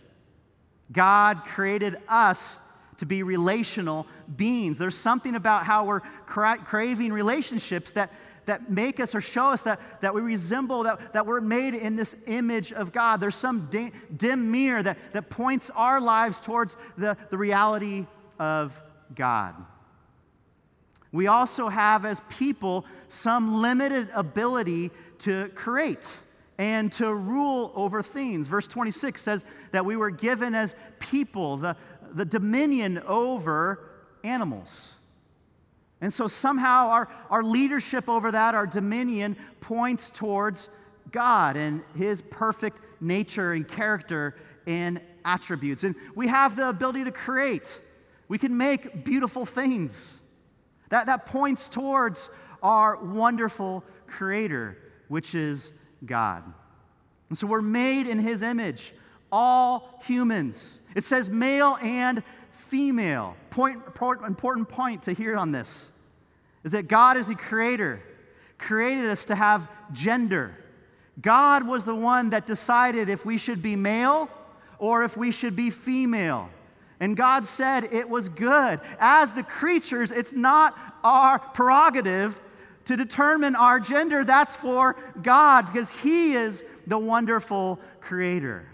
God 0.91 1.45
created 1.45 1.95
us 2.09 2.59
to 2.97 3.05
be 3.05 3.23
relational 3.23 4.07
beings. 4.35 4.77
There's 4.77 4.97
something 4.97 5.35
about 5.35 5.65
how 5.65 5.85
we're 5.85 6.01
cra- 6.01 6.57
craving 6.57 7.13
relationships 7.13 7.93
that, 7.93 8.11
that 8.45 8.69
make 8.69 8.99
us 8.99 9.15
or 9.15 9.21
show 9.21 9.51
us 9.51 9.61
that, 9.61 9.79
that 10.01 10.13
we 10.13 10.19
resemble, 10.19 10.83
that, 10.83 11.13
that 11.13 11.25
we're 11.25 11.39
made 11.39 11.73
in 11.73 11.95
this 11.95 12.13
image 12.27 12.73
of 12.73 12.91
God. 12.91 13.21
There's 13.21 13.35
some 13.35 13.69
dim, 13.71 13.93
dim 14.17 14.51
mirror 14.51 14.83
that, 14.83 14.97
that 15.13 15.29
points 15.29 15.69
our 15.69 16.01
lives 16.01 16.41
towards 16.41 16.75
the, 16.97 17.15
the 17.29 17.37
reality 17.37 18.05
of 18.37 18.83
God. 19.15 19.55
We 21.11 21.27
also 21.27 21.69
have, 21.69 22.05
as 22.05 22.21
people, 22.29 22.85
some 23.07 23.61
limited 23.61 24.09
ability 24.13 24.91
to 25.19 25.49
create 25.49 26.07
and 26.57 26.91
to 26.93 27.13
rule 27.13 27.71
over 27.75 28.01
things. 28.01 28.47
Verse 28.47 28.67
26 28.67 29.21
says 29.21 29.45
that 29.71 29.85
we 29.85 29.97
were 29.97 30.11
given 30.11 30.55
as 30.55 30.75
people 30.99 31.57
the, 31.57 31.75
the 32.13 32.23
dominion 32.23 32.99
over 33.07 33.79
animals. 34.23 34.93
And 35.99 36.13
so 36.13 36.27
somehow 36.27 36.87
our, 36.87 37.09
our 37.29 37.43
leadership 37.43 38.07
over 38.07 38.31
that, 38.31 38.55
our 38.55 38.67
dominion, 38.67 39.35
points 39.59 40.09
towards 40.09 40.69
God 41.11 41.57
and 41.57 41.83
His 41.95 42.21
perfect 42.21 42.79
nature 43.01 43.51
and 43.51 43.67
character 43.67 44.35
and 44.65 45.01
attributes. 45.25 45.83
And 45.83 45.95
we 46.15 46.27
have 46.27 46.55
the 46.55 46.69
ability 46.69 47.03
to 47.03 47.11
create, 47.11 47.81
we 48.27 48.37
can 48.37 48.55
make 48.55 49.03
beautiful 49.03 49.45
things. 49.45 50.20
That, 50.91 51.07
that 51.07 51.25
points 51.25 51.69
towards 51.69 52.29
our 52.61 52.97
wonderful 52.97 53.83
Creator, 54.07 54.77
which 55.07 55.33
is 55.33 55.71
God. 56.05 56.43
And 57.29 57.37
so 57.37 57.47
we're 57.47 57.61
made 57.61 58.07
in 58.07 58.19
His 58.19 58.43
image, 58.43 58.93
all 59.31 60.01
humans. 60.05 60.79
It 60.93 61.05
says 61.05 61.29
male 61.29 61.77
and 61.81 62.21
female. 62.51 63.37
Point, 63.49 63.81
important 64.27 64.67
point 64.67 65.03
to 65.03 65.13
hear 65.13 65.37
on 65.37 65.53
this 65.53 65.89
is 66.65 66.73
that 66.73 66.89
God 66.89 67.15
is 67.15 67.27
the 67.27 67.35
Creator, 67.35 68.03
created 68.57 69.05
us 69.05 69.25
to 69.25 69.35
have 69.35 69.69
gender. 69.93 70.55
God 71.21 71.65
was 71.65 71.85
the 71.85 71.95
one 71.95 72.31
that 72.31 72.45
decided 72.45 73.07
if 73.07 73.25
we 73.25 73.37
should 73.37 73.61
be 73.61 73.77
male 73.77 74.29
or 74.77 75.03
if 75.05 75.15
we 75.15 75.31
should 75.31 75.55
be 75.55 75.69
female. 75.69 76.49
And 77.01 77.17
God 77.17 77.45
said 77.45 77.85
it 77.85 78.07
was 78.07 78.29
good. 78.29 78.79
As 78.99 79.33
the 79.33 79.41
creatures, 79.41 80.11
it's 80.11 80.33
not 80.33 80.77
our 81.03 81.39
prerogative 81.39 82.39
to 82.85 82.95
determine 82.95 83.55
our 83.55 83.79
gender. 83.79 84.23
That's 84.23 84.55
for 84.55 84.95
God 85.21 85.65
because 85.65 85.99
He 85.99 86.33
is 86.33 86.63
the 86.85 86.99
wonderful 86.99 87.79
creator. 88.01 88.67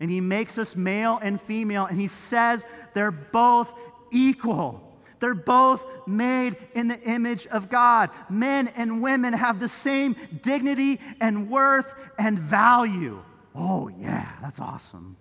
And 0.00 0.10
He 0.10 0.20
makes 0.20 0.58
us 0.58 0.74
male 0.74 1.20
and 1.22 1.40
female, 1.40 1.86
and 1.86 2.00
He 2.00 2.08
says 2.08 2.66
they're 2.94 3.12
both 3.12 3.72
equal. 4.10 4.82
They're 5.20 5.32
both 5.32 5.86
made 6.04 6.56
in 6.74 6.88
the 6.88 7.00
image 7.02 7.46
of 7.46 7.68
God. 7.68 8.10
Men 8.28 8.72
and 8.74 9.00
women 9.00 9.34
have 9.34 9.60
the 9.60 9.68
same 9.68 10.16
dignity 10.42 10.98
and 11.20 11.48
worth 11.48 12.10
and 12.18 12.36
value. 12.36 13.22
Oh, 13.54 13.86
yeah, 13.86 14.32
that's 14.42 14.58
awesome. 14.58 15.16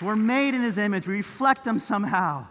We're 0.00 0.16
made 0.16 0.54
in 0.54 0.62
his 0.62 0.78
image, 0.78 1.06
we 1.06 1.14
reflect 1.16 1.66
him 1.66 1.78
somehow. 1.78 2.46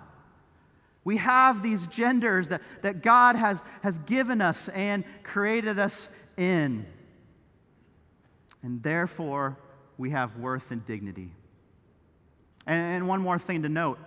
We 1.04 1.18
have 1.18 1.62
these 1.64 1.88
genders 1.88 2.50
that, 2.50 2.62
that 2.82 3.02
God 3.02 3.36
has, 3.36 3.64
has 3.82 3.98
given 4.00 4.42
us 4.42 4.70
and 4.70 5.04
created 5.24 5.80
us 5.80 6.10
in. 6.38 6.86
And 8.62 8.84
therefore, 8.84 9.58
we 9.98 10.10
have 10.12 10.38
worth 10.38 10.72
and 10.72 10.86
dignity. 10.86 11.32
And, 12.68 12.96
and 12.96 13.08
one 13.08 13.22
more 13.22 13.40
thing 13.40 13.64
to 13.64 13.70
note 13.70 14.00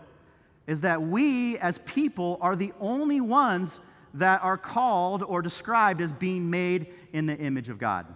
is 0.66 0.82
that 0.82 1.02
we 1.02 1.58
as 1.58 1.78
people 1.78 2.38
are 2.40 2.54
the 2.54 2.72
only 2.80 3.20
ones 3.20 3.80
that 4.14 4.42
are 4.42 4.58
called 4.58 5.22
or 5.22 5.42
described 5.42 6.00
as 6.00 6.12
being 6.12 6.50
made 6.50 6.86
in 7.12 7.26
the 7.26 7.36
image 7.36 7.68
of 7.68 7.78
God. 7.78 8.06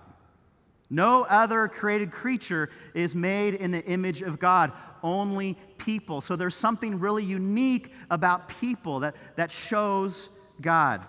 No 0.88 1.24
other 1.24 1.66
created 1.66 2.12
creature 2.12 2.70
is 2.94 3.14
made 3.14 3.54
in 3.54 3.72
the 3.72 3.84
image 3.84 4.22
of 4.22 4.38
God, 4.38 4.72
only 5.06 5.56
people. 5.78 6.20
So 6.20 6.36
there's 6.36 6.54
something 6.54 6.98
really 6.98 7.24
unique 7.24 7.92
about 8.10 8.48
people 8.48 9.00
that, 9.00 9.14
that 9.36 9.50
shows 9.50 10.28
God. 10.60 11.06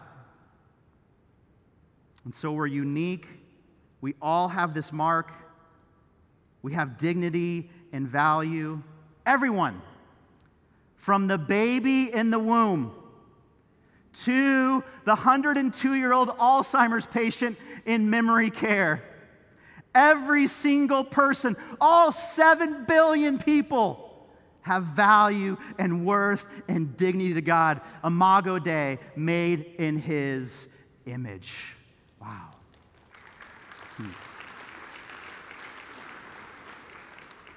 And 2.23 2.33
so 2.33 2.51
we're 2.51 2.67
unique. 2.67 3.25
We 4.01 4.15
all 4.21 4.47
have 4.49 4.73
this 4.73 4.93
mark. 4.93 5.33
We 6.61 6.73
have 6.73 6.97
dignity 6.97 7.69
and 7.91 8.07
value. 8.07 8.83
Everyone, 9.25 9.81
from 10.95 11.27
the 11.27 11.37
baby 11.37 12.13
in 12.13 12.29
the 12.29 12.39
womb 12.39 12.93
to 14.25 14.83
the 15.05 15.11
102 15.11 15.93
year 15.93 16.11
old 16.11 16.29
Alzheimer's 16.29 17.07
patient 17.07 17.57
in 17.85 18.09
memory 18.09 18.49
care. 18.49 19.03
Every 19.95 20.47
single 20.47 21.03
person, 21.03 21.55
all 21.81 22.11
7 22.11 22.85
billion 22.85 23.37
people, 23.37 24.07
have 24.67 24.83
value 24.83 25.57
and 25.79 26.05
worth 26.05 26.61
and 26.67 26.95
dignity 26.97 27.33
to 27.33 27.41
God. 27.41 27.81
Imago 28.03 28.59
Dei, 28.59 28.99
made 29.15 29.61
in 29.79 29.97
His 29.97 30.67
image. 31.05 31.75
Wow. 32.21 32.49
Hmm. 33.95 34.09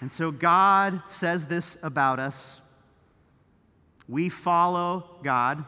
And 0.01 0.11
so 0.11 0.31
God 0.31 1.03
says 1.07 1.47
this 1.47 1.77
about 1.83 2.19
us. 2.19 2.61
We 4.09 4.29
follow 4.29 5.19
God, 5.23 5.65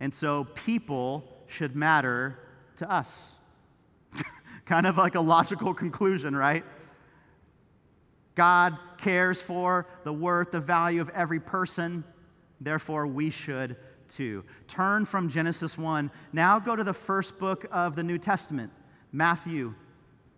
and 0.00 0.12
so 0.12 0.44
people 0.44 1.24
should 1.46 1.76
matter 1.76 2.38
to 2.76 2.90
us. 2.90 3.32
Kind 4.66 4.86
of 4.86 4.98
like 4.98 5.14
a 5.14 5.20
logical 5.20 5.72
conclusion, 5.72 6.36
right? 6.36 6.64
God 8.34 8.76
cares 8.98 9.40
for 9.40 9.86
the 10.04 10.12
worth, 10.12 10.50
the 10.50 10.60
value 10.60 11.00
of 11.00 11.08
every 11.10 11.40
person. 11.40 12.04
Therefore, 12.60 13.06
we 13.06 13.30
should 13.30 13.76
too. 14.08 14.44
Turn 14.68 15.04
from 15.04 15.28
Genesis 15.28 15.78
1. 15.78 16.10
Now 16.32 16.58
go 16.58 16.76
to 16.76 16.84
the 16.84 16.92
first 16.92 17.38
book 17.38 17.66
of 17.70 17.96
the 17.96 18.02
New 18.02 18.18
Testament, 18.18 18.72
Matthew. 19.12 19.74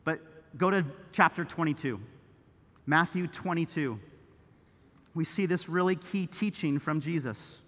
But 0.04 0.20
go 0.56 0.70
to 0.70 0.84
chapter 1.12 1.44
22. 1.44 2.00
Matthew 2.86 3.26
22. 3.26 3.98
We 5.14 5.24
see 5.24 5.46
this 5.46 5.68
really 5.68 5.96
key 5.96 6.26
teaching 6.26 6.78
from 6.78 7.00
Jesus. 7.00 7.60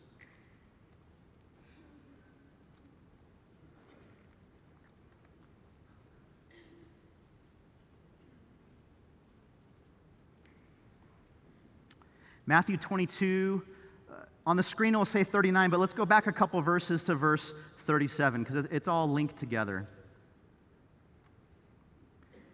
Matthew 12.50 12.76
22, 12.76 13.62
uh, 14.10 14.14
on 14.44 14.56
the 14.56 14.62
screen 14.64 14.94
it 14.94 14.96
will 14.96 15.04
say 15.04 15.22
39, 15.22 15.70
but 15.70 15.78
let's 15.78 15.92
go 15.92 16.04
back 16.04 16.26
a 16.26 16.32
couple 16.32 16.60
verses 16.60 17.04
to 17.04 17.14
verse 17.14 17.54
37 17.78 18.42
because 18.42 18.64
it's 18.72 18.88
all 18.88 19.08
linked 19.08 19.36
together. 19.36 19.86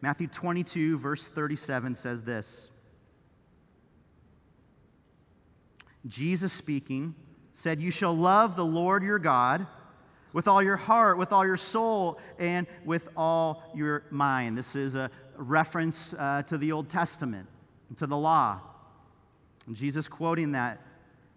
Matthew 0.03 0.27
22, 0.27 0.99
verse 0.99 1.31
37 1.31 1.95
says 1.95 2.23
this 2.23 2.71
Jesus 6.07 6.53
speaking 6.53 7.15
said, 7.55 7.81
You 7.81 7.91
shall 7.91 8.15
love 8.15 8.55
the 8.55 8.67
Lord 8.67 9.03
your 9.03 9.19
God 9.19 9.67
with 10.35 10.47
all 10.47 10.63
your 10.63 10.77
heart, 10.77 11.17
with 11.17 11.33
all 11.33 11.47
your 11.47 11.57
soul, 11.57 12.19
and 12.39 12.67
with 12.85 13.09
all 13.17 13.63
your 13.75 14.05
mind. 14.11 14.59
This 14.59 14.77
is 14.77 14.95
a 14.95 15.11
reference 15.37 16.13
uh, 16.13 16.43
to 16.49 16.59
the 16.59 16.73
Old 16.73 16.91
Testament, 16.91 17.49
to 17.97 18.07
the 18.07 18.19
law. 18.19 18.61
And 19.67 19.75
Jesus 19.75 20.09
quoting 20.09 20.53
that. 20.53 20.81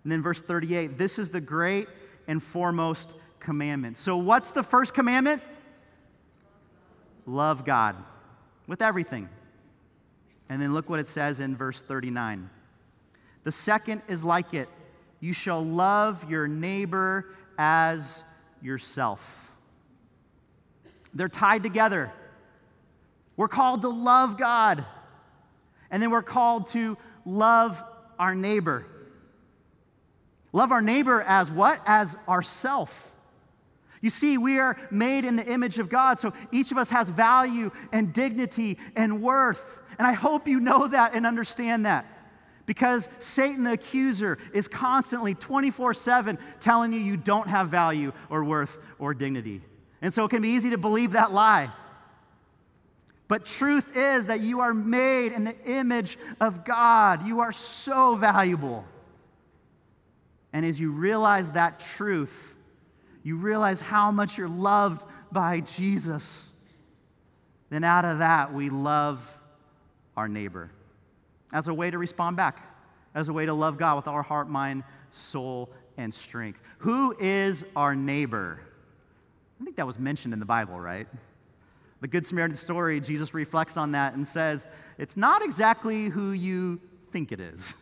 And 0.03 0.11
then 0.11 0.21
verse 0.21 0.41
38 0.41 0.97
this 0.97 1.19
is 1.19 1.29
the 1.29 1.41
great 1.41 1.87
and 2.27 2.41
foremost 2.41 3.15
commandment. 3.39 3.97
So, 3.97 4.17
what's 4.17 4.51
the 4.51 4.63
first 4.63 4.93
commandment? 4.93 5.41
Love 7.25 7.65
God 7.65 7.95
with 8.67 8.81
everything. 8.81 9.29
And 10.47 10.61
then 10.61 10.73
look 10.73 10.89
what 10.89 10.99
it 10.99 11.07
says 11.07 11.39
in 11.39 11.55
verse 11.55 11.81
39. 11.81 12.49
The 13.43 13.51
second 13.51 14.01
is 14.07 14.23
like 14.23 14.53
it 14.53 14.69
you 15.19 15.33
shall 15.33 15.63
love 15.63 16.29
your 16.29 16.47
neighbor 16.47 17.33
as 17.57 18.23
yourself. 18.61 19.53
They're 21.13 21.27
tied 21.27 21.63
together. 21.63 22.13
We're 23.35 23.47
called 23.47 23.81
to 23.81 23.89
love 23.89 24.37
God, 24.37 24.85
and 25.89 26.03
then 26.03 26.11
we're 26.11 26.21
called 26.21 26.67
to 26.67 26.97
love 27.25 27.83
our 28.19 28.35
neighbor. 28.35 28.85
Love 30.51 30.71
our 30.71 30.81
neighbor 30.81 31.21
as 31.21 31.49
what? 31.49 31.81
As 31.85 32.15
ourself. 32.27 33.15
You 34.01 34.09
see, 34.09 34.37
we 34.37 34.59
are 34.59 34.77
made 34.91 35.25
in 35.25 35.35
the 35.35 35.45
image 35.45 35.77
of 35.77 35.89
God, 35.89 36.19
so 36.19 36.33
each 36.51 36.71
of 36.71 36.77
us 36.77 36.89
has 36.89 37.09
value 37.09 37.71
and 37.91 38.13
dignity 38.13 38.77
and 38.95 39.21
worth. 39.21 39.81
And 39.97 40.07
I 40.07 40.13
hope 40.13 40.47
you 40.47 40.59
know 40.59 40.87
that 40.87 41.15
and 41.15 41.25
understand 41.25 41.85
that. 41.85 42.05
Because 42.65 43.09
Satan, 43.17 43.63
the 43.63 43.73
accuser, 43.73 44.37
is 44.53 44.67
constantly 44.67 45.33
24 45.33 45.93
7 45.93 46.37
telling 46.59 46.93
you 46.93 46.99
you 46.99 47.17
don't 47.17 47.49
have 47.49 47.67
value 47.67 48.13
or 48.29 48.43
worth 48.43 48.85
or 48.99 49.13
dignity. 49.13 49.61
And 50.01 50.13
so 50.13 50.23
it 50.25 50.29
can 50.29 50.41
be 50.41 50.49
easy 50.49 50.69
to 50.69 50.77
believe 50.77 51.13
that 51.13 51.33
lie. 51.33 51.71
But 53.29 53.45
truth 53.45 53.95
is 53.95 54.25
that 54.25 54.41
you 54.41 54.59
are 54.59 54.73
made 54.73 55.33
in 55.33 55.43
the 55.45 55.55
image 55.65 56.17
of 56.41 56.65
God. 56.65 57.27
You 57.27 57.41
are 57.41 57.51
so 57.51 58.15
valuable. 58.15 58.83
And 60.51 60.65
as 60.65 60.79
you 60.79 60.91
realize 60.91 61.51
that 61.51 61.79
truth, 61.79 62.57
you 63.21 63.37
realize 63.37 63.81
how 63.81 64.09
much 64.11 64.39
you're 64.39 64.49
loved 64.49 65.05
by 65.31 65.59
Jesus. 65.59 66.47
Then 67.69 67.83
out 67.83 68.03
of 68.03 68.17
that, 68.17 68.51
we 68.51 68.71
love 68.71 69.39
our 70.17 70.27
neighbor 70.27 70.71
as 71.53 71.67
a 71.67 71.73
way 71.73 71.91
to 71.91 71.99
respond 71.99 72.35
back, 72.35 72.59
as 73.13 73.29
a 73.29 73.33
way 73.33 73.45
to 73.45 73.53
love 73.53 73.77
God 73.77 73.95
with 73.95 74.07
our 74.07 74.23
heart, 74.23 74.49
mind, 74.49 74.83
soul, 75.11 75.69
and 75.97 76.11
strength. 76.11 76.63
Who 76.79 77.15
is 77.19 77.63
our 77.75 77.95
neighbor? 77.95 78.59
I 79.61 79.65
think 79.65 79.75
that 79.75 79.85
was 79.85 79.99
mentioned 79.99 80.33
in 80.33 80.39
the 80.39 80.47
Bible, 80.47 80.79
right? 80.79 81.07
The 82.01 82.07
Good 82.07 82.25
Samaritan 82.25 82.55
story, 82.55 83.01
Jesus 83.01 83.33
reflects 83.33 83.75
on 83.75 83.91
that 83.91 84.13
and 84.13 84.25
says, 84.25 84.67
It's 84.97 85.17
not 85.17 85.43
exactly 85.43 86.05
who 86.05 86.31
you 86.31 86.79
think 87.03 87.31
it 87.31 87.39
is. 87.39 87.75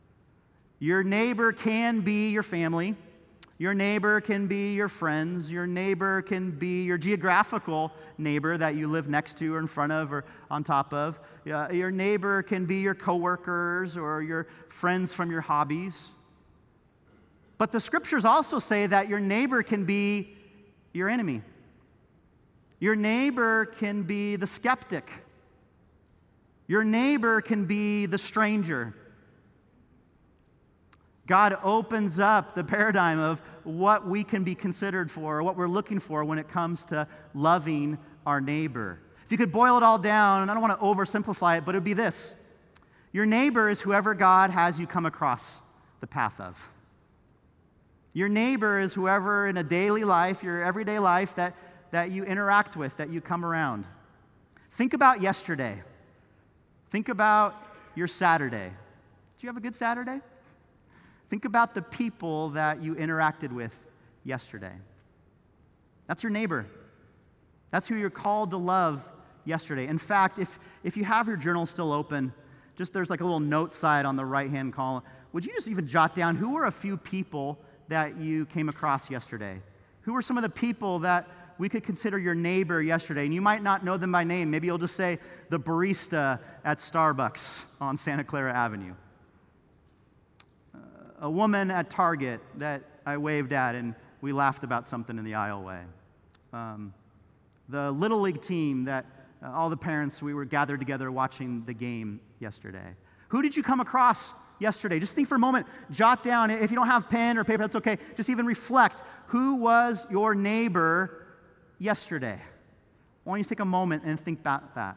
your 0.78 1.02
neighbor 1.02 1.52
can 1.52 2.00
be 2.00 2.30
your 2.30 2.44
family. 2.44 2.94
Your 3.60 3.74
neighbor 3.74 4.20
can 4.20 4.46
be 4.46 4.74
your 4.74 4.86
friends. 4.86 5.50
Your 5.50 5.66
neighbor 5.66 6.22
can 6.22 6.52
be 6.52 6.84
your 6.84 6.96
geographical 6.96 7.92
neighbor 8.16 8.56
that 8.56 8.76
you 8.76 8.86
live 8.86 9.08
next 9.08 9.36
to 9.38 9.52
or 9.52 9.58
in 9.58 9.66
front 9.66 9.90
of 9.90 10.12
or 10.12 10.24
on 10.48 10.62
top 10.62 10.94
of. 10.94 11.18
Uh, 11.44 11.68
your 11.72 11.90
neighbor 11.90 12.44
can 12.44 12.66
be 12.66 12.76
your 12.76 12.94
coworkers 12.94 13.96
or 13.96 14.22
your 14.22 14.46
friends 14.68 15.12
from 15.12 15.32
your 15.32 15.40
hobbies. 15.40 16.10
But 17.58 17.72
the 17.72 17.80
scriptures 17.80 18.24
also 18.24 18.60
say 18.60 18.86
that 18.86 19.08
your 19.08 19.18
neighbor 19.18 19.64
can 19.64 19.84
be 19.84 20.36
your 20.92 21.08
enemy. 21.08 21.42
Your 22.80 22.94
neighbor 22.94 23.66
can 23.66 24.02
be 24.04 24.36
the 24.36 24.46
skeptic. 24.46 25.24
Your 26.66 26.84
neighbor 26.84 27.40
can 27.40 27.64
be 27.64 28.06
the 28.06 28.18
stranger. 28.18 28.94
God 31.26 31.58
opens 31.62 32.18
up 32.18 32.54
the 32.54 32.64
paradigm 32.64 33.18
of 33.18 33.40
what 33.64 34.06
we 34.06 34.24
can 34.24 34.44
be 34.44 34.54
considered 34.54 35.10
for, 35.10 35.38
or 35.38 35.42
what 35.42 35.56
we're 35.56 35.68
looking 35.68 35.98
for 35.98 36.24
when 36.24 36.38
it 36.38 36.48
comes 36.48 36.84
to 36.86 37.06
loving 37.34 37.98
our 38.24 38.40
neighbor. 38.40 39.00
If 39.24 39.32
you 39.32 39.38
could 39.38 39.52
boil 39.52 39.76
it 39.76 39.82
all 39.82 39.98
down, 39.98 40.42
and 40.42 40.50
I 40.50 40.54
don't 40.54 40.62
want 40.62 40.78
to 40.78 40.84
oversimplify 40.84 41.58
it, 41.58 41.66
but 41.66 41.74
it 41.74 41.78
would 41.78 41.84
be 41.84 41.92
this 41.92 42.34
Your 43.12 43.26
neighbor 43.26 43.68
is 43.68 43.80
whoever 43.80 44.14
God 44.14 44.50
has 44.50 44.80
you 44.80 44.86
come 44.86 45.04
across 45.04 45.60
the 46.00 46.06
path 46.06 46.40
of. 46.40 46.72
Your 48.14 48.28
neighbor 48.28 48.80
is 48.80 48.94
whoever 48.94 49.46
in 49.46 49.58
a 49.58 49.62
daily 49.62 50.04
life, 50.04 50.42
your 50.42 50.62
everyday 50.62 50.98
life, 50.98 51.34
that 51.34 51.54
that 51.90 52.10
you 52.10 52.24
interact 52.24 52.76
with, 52.76 52.96
that 52.96 53.10
you 53.10 53.20
come 53.20 53.44
around. 53.44 53.86
Think 54.70 54.94
about 54.94 55.20
yesterday. 55.20 55.82
Think 56.90 57.08
about 57.08 57.54
your 57.94 58.06
Saturday. 58.06 58.70
Did 59.36 59.42
you 59.42 59.48
have 59.48 59.56
a 59.56 59.60
good 59.60 59.74
Saturday? 59.74 60.20
Think 61.28 61.44
about 61.44 61.74
the 61.74 61.82
people 61.82 62.50
that 62.50 62.82
you 62.82 62.94
interacted 62.94 63.52
with 63.52 63.86
yesterday. 64.24 64.72
That's 66.06 66.22
your 66.22 66.30
neighbor. 66.30 66.66
That's 67.70 67.86
who 67.86 67.96
you're 67.96 68.08
called 68.08 68.50
to 68.50 68.56
love 68.56 69.12
yesterday. 69.44 69.86
In 69.86 69.98
fact, 69.98 70.38
if, 70.38 70.58
if 70.82 70.96
you 70.96 71.04
have 71.04 71.28
your 71.28 71.36
journal 71.36 71.66
still 71.66 71.92
open, 71.92 72.32
just 72.76 72.92
there's 72.92 73.10
like 73.10 73.20
a 73.20 73.24
little 73.24 73.40
note 73.40 73.72
side 73.72 74.06
on 74.06 74.16
the 74.16 74.24
right 74.24 74.48
hand 74.48 74.72
column. 74.72 75.02
Would 75.32 75.44
you 75.44 75.52
just 75.52 75.68
even 75.68 75.86
jot 75.86 76.14
down 76.14 76.36
who 76.36 76.54
were 76.54 76.64
a 76.64 76.72
few 76.72 76.96
people 76.96 77.58
that 77.88 78.16
you 78.16 78.46
came 78.46 78.68
across 78.68 79.10
yesterday? 79.10 79.60
Who 80.02 80.14
were 80.14 80.22
some 80.22 80.38
of 80.38 80.42
the 80.42 80.50
people 80.50 81.00
that 81.00 81.28
we 81.58 81.68
could 81.68 81.82
consider 81.82 82.18
your 82.18 82.34
neighbor 82.34 82.80
yesterday, 82.80 83.24
and 83.24 83.34
you 83.34 83.40
might 83.40 83.62
not 83.62 83.84
know 83.84 83.96
them 83.96 84.12
by 84.12 84.24
name. 84.24 84.50
Maybe 84.50 84.68
you'll 84.68 84.78
just 84.78 84.96
say 84.96 85.18
the 85.50 85.58
barista 85.58 86.40
at 86.64 86.78
Starbucks 86.78 87.64
on 87.80 87.96
Santa 87.96 88.24
Clara 88.24 88.52
Avenue. 88.52 88.94
Uh, 90.74 90.78
a 91.22 91.30
woman 91.30 91.70
at 91.70 91.90
Target 91.90 92.40
that 92.56 92.82
I 93.04 93.16
waved 93.16 93.52
at 93.52 93.74
and 93.74 93.94
we 94.20 94.32
laughed 94.32 94.64
about 94.64 94.86
something 94.86 95.18
in 95.18 95.24
the 95.24 95.32
aisleway. 95.32 95.80
Um, 96.52 96.94
the 97.68 97.90
Little 97.90 98.20
League 98.20 98.40
team 98.40 98.84
that 98.84 99.06
uh, 99.42 99.50
all 99.52 99.70
the 99.70 99.76
parents, 99.76 100.22
we 100.22 100.34
were 100.34 100.44
gathered 100.44 100.80
together 100.80 101.10
watching 101.10 101.64
the 101.64 101.74
game 101.74 102.20
yesterday. 102.40 102.94
Who 103.28 103.42
did 103.42 103.56
you 103.56 103.62
come 103.62 103.80
across 103.80 104.32
yesterday? 104.58 104.98
Just 104.98 105.14
think 105.14 105.28
for 105.28 105.36
a 105.36 105.38
moment, 105.38 105.66
jot 105.90 106.22
down. 106.22 106.50
If 106.50 106.70
you 106.70 106.76
don't 106.76 106.86
have 106.86 107.08
pen 107.08 107.38
or 107.38 107.44
paper, 107.44 107.62
that's 107.62 107.76
okay. 107.76 107.98
Just 108.16 108.30
even 108.30 108.46
reflect. 108.46 109.02
Who 109.28 109.56
was 109.56 110.06
your 110.10 110.34
neighbor 110.34 111.26
yesterday? 111.78 112.40
I 112.40 113.28
want 113.28 113.40
you 113.40 113.44
to 113.44 113.48
take 113.48 113.60
a 113.60 113.64
moment 113.64 114.04
and 114.04 114.18
think 114.18 114.40
about 114.40 114.74
that. 114.74 114.96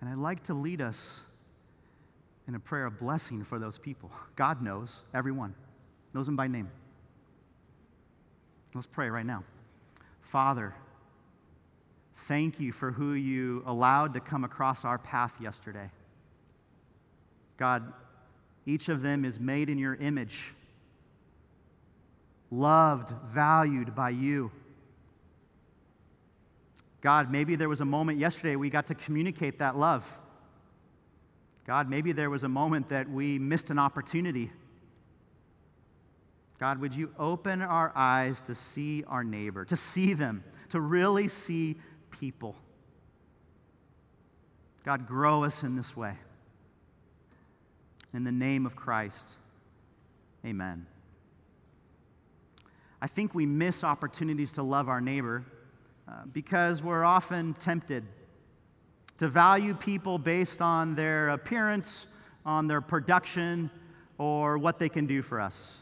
And 0.00 0.10
I'd 0.10 0.16
like 0.16 0.42
to 0.44 0.54
lead 0.54 0.80
us 0.80 1.20
in 2.48 2.56
a 2.56 2.58
prayer 2.58 2.86
of 2.86 2.98
blessing 2.98 3.44
for 3.44 3.60
those 3.60 3.78
people. 3.78 4.10
God 4.34 4.60
knows 4.60 5.02
everyone, 5.14 5.54
knows 6.12 6.26
them 6.26 6.34
by 6.34 6.48
name. 6.48 6.68
Let's 8.74 8.86
pray 8.86 9.10
right 9.10 9.26
now. 9.26 9.44
Father, 10.22 10.74
thank 12.14 12.58
you 12.58 12.72
for 12.72 12.90
who 12.90 13.12
you 13.12 13.62
allowed 13.66 14.14
to 14.14 14.20
come 14.20 14.44
across 14.44 14.84
our 14.84 14.98
path 14.98 15.40
yesterday. 15.40 15.90
God, 17.58 17.92
each 18.64 18.88
of 18.88 19.02
them 19.02 19.24
is 19.24 19.38
made 19.38 19.68
in 19.68 19.78
your 19.78 19.94
image, 19.96 20.54
loved, 22.50 23.14
valued 23.26 23.94
by 23.94 24.10
you. 24.10 24.50
God, 27.02 27.30
maybe 27.30 27.56
there 27.56 27.68
was 27.68 27.80
a 27.80 27.84
moment 27.84 28.18
yesterday 28.18 28.56
we 28.56 28.70
got 28.70 28.86
to 28.86 28.94
communicate 28.94 29.58
that 29.58 29.76
love. 29.76 30.20
God, 31.66 31.90
maybe 31.90 32.12
there 32.12 32.30
was 32.30 32.44
a 32.44 32.48
moment 32.48 32.88
that 32.88 33.10
we 33.10 33.38
missed 33.38 33.70
an 33.70 33.78
opportunity. 33.78 34.50
God, 36.62 36.78
would 36.78 36.94
you 36.94 37.12
open 37.18 37.60
our 37.60 37.90
eyes 37.96 38.40
to 38.42 38.54
see 38.54 39.02
our 39.08 39.24
neighbor, 39.24 39.64
to 39.64 39.76
see 39.76 40.14
them, 40.14 40.44
to 40.68 40.80
really 40.80 41.26
see 41.26 41.74
people? 42.12 42.54
God, 44.84 45.04
grow 45.04 45.42
us 45.42 45.64
in 45.64 45.74
this 45.74 45.96
way. 45.96 46.14
In 48.14 48.22
the 48.22 48.30
name 48.30 48.64
of 48.64 48.76
Christ, 48.76 49.28
amen. 50.46 50.86
I 53.00 53.08
think 53.08 53.34
we 53.34 53.44
miss 53.44 53.82
opportunities 53.82 54.52
to 54.52 54.62
love 54.62 54.88
our 54.88 55.00
neighbor 55.00 55.44
uh, 56.06 56.26
because 56.32 56.80
we're 56.80 57.02
often 57.02 57.54
tempted 57.54 58.04
to 59.18 59.26
value 59.26 59.74
people 59.74 60.16
based 60.16 60.62
on 60.62 60.94
their 60.94 61.30
appearance, 61.30 62.06
on 62.46 62.68
their 62.68 62.80
production, 62.80 63.68
or 64.16 64.58
what 64.58 64.78
they 64.78 64.88
can 64.88 65.06
do 65.06 65.22
for 65.22 65.40
us. 65.40 65.81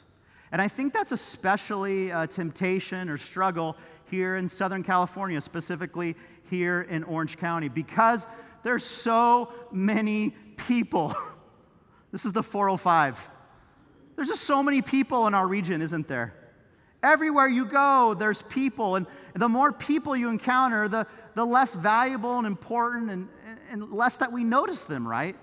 And 0.53 0.61
I 0.61 0.69
think 0.69 0.93
that's 0.93 1.13
especially 1.13 2.11
a 2.11 2.27
temptation 2.27 3.09
or 3.09 3.19
struggle 3.19 3.77
here 4.11 4.37
in 4.37 4.49
Southern 4.49 4.83
California, 4.83 5.41
specifically 5.41 6.17
here 6.51 6.83
in 6.83 7.05
Orange 7.05 7.39
County, 7.39 7.69
because 7.69 8.27
there's 8.63 8.85
so 8.85 9.53
many 9.71 10.31
people. 10.57 11.15
this 12.13 12.25
is 12.25 12.33
the 12.33 12.43
405. 12.43 13.31
There's 14.17 14.29
just 14.29 14.43
so 14.43 14.63
many 14.63 14.83
people 14.83 15.27
in 15.29 15.35
our 15.35 15.47
region, 15.47 15.81
isn't 15.81 16.09
there? 16.09 16.35
Everywhere 17.03 17.49
you 17.49 17.65
go, 17.65 18.15
there's 18.19 18.43
people. 18.43 18.97
And 18.97 19.07
the 19.35 19.49
more 19.49 19.73
people 19.73 20.15
you 20.15 20.29
encounter, 20.29 20.89
the, 20.89 21.07
the 21.35 21.47
less 21.47 21.73
valuable 21.73 22.37
and 22.37 22.47
important 22.47 23.11
and, 23.11 23.29
and 23.71 23.93
less 23.93 24.19
that 24.19 24.33
we 24.33 24.45
notice 24.45 24.85
them, 24.85 25.09
right? 25.09 25.37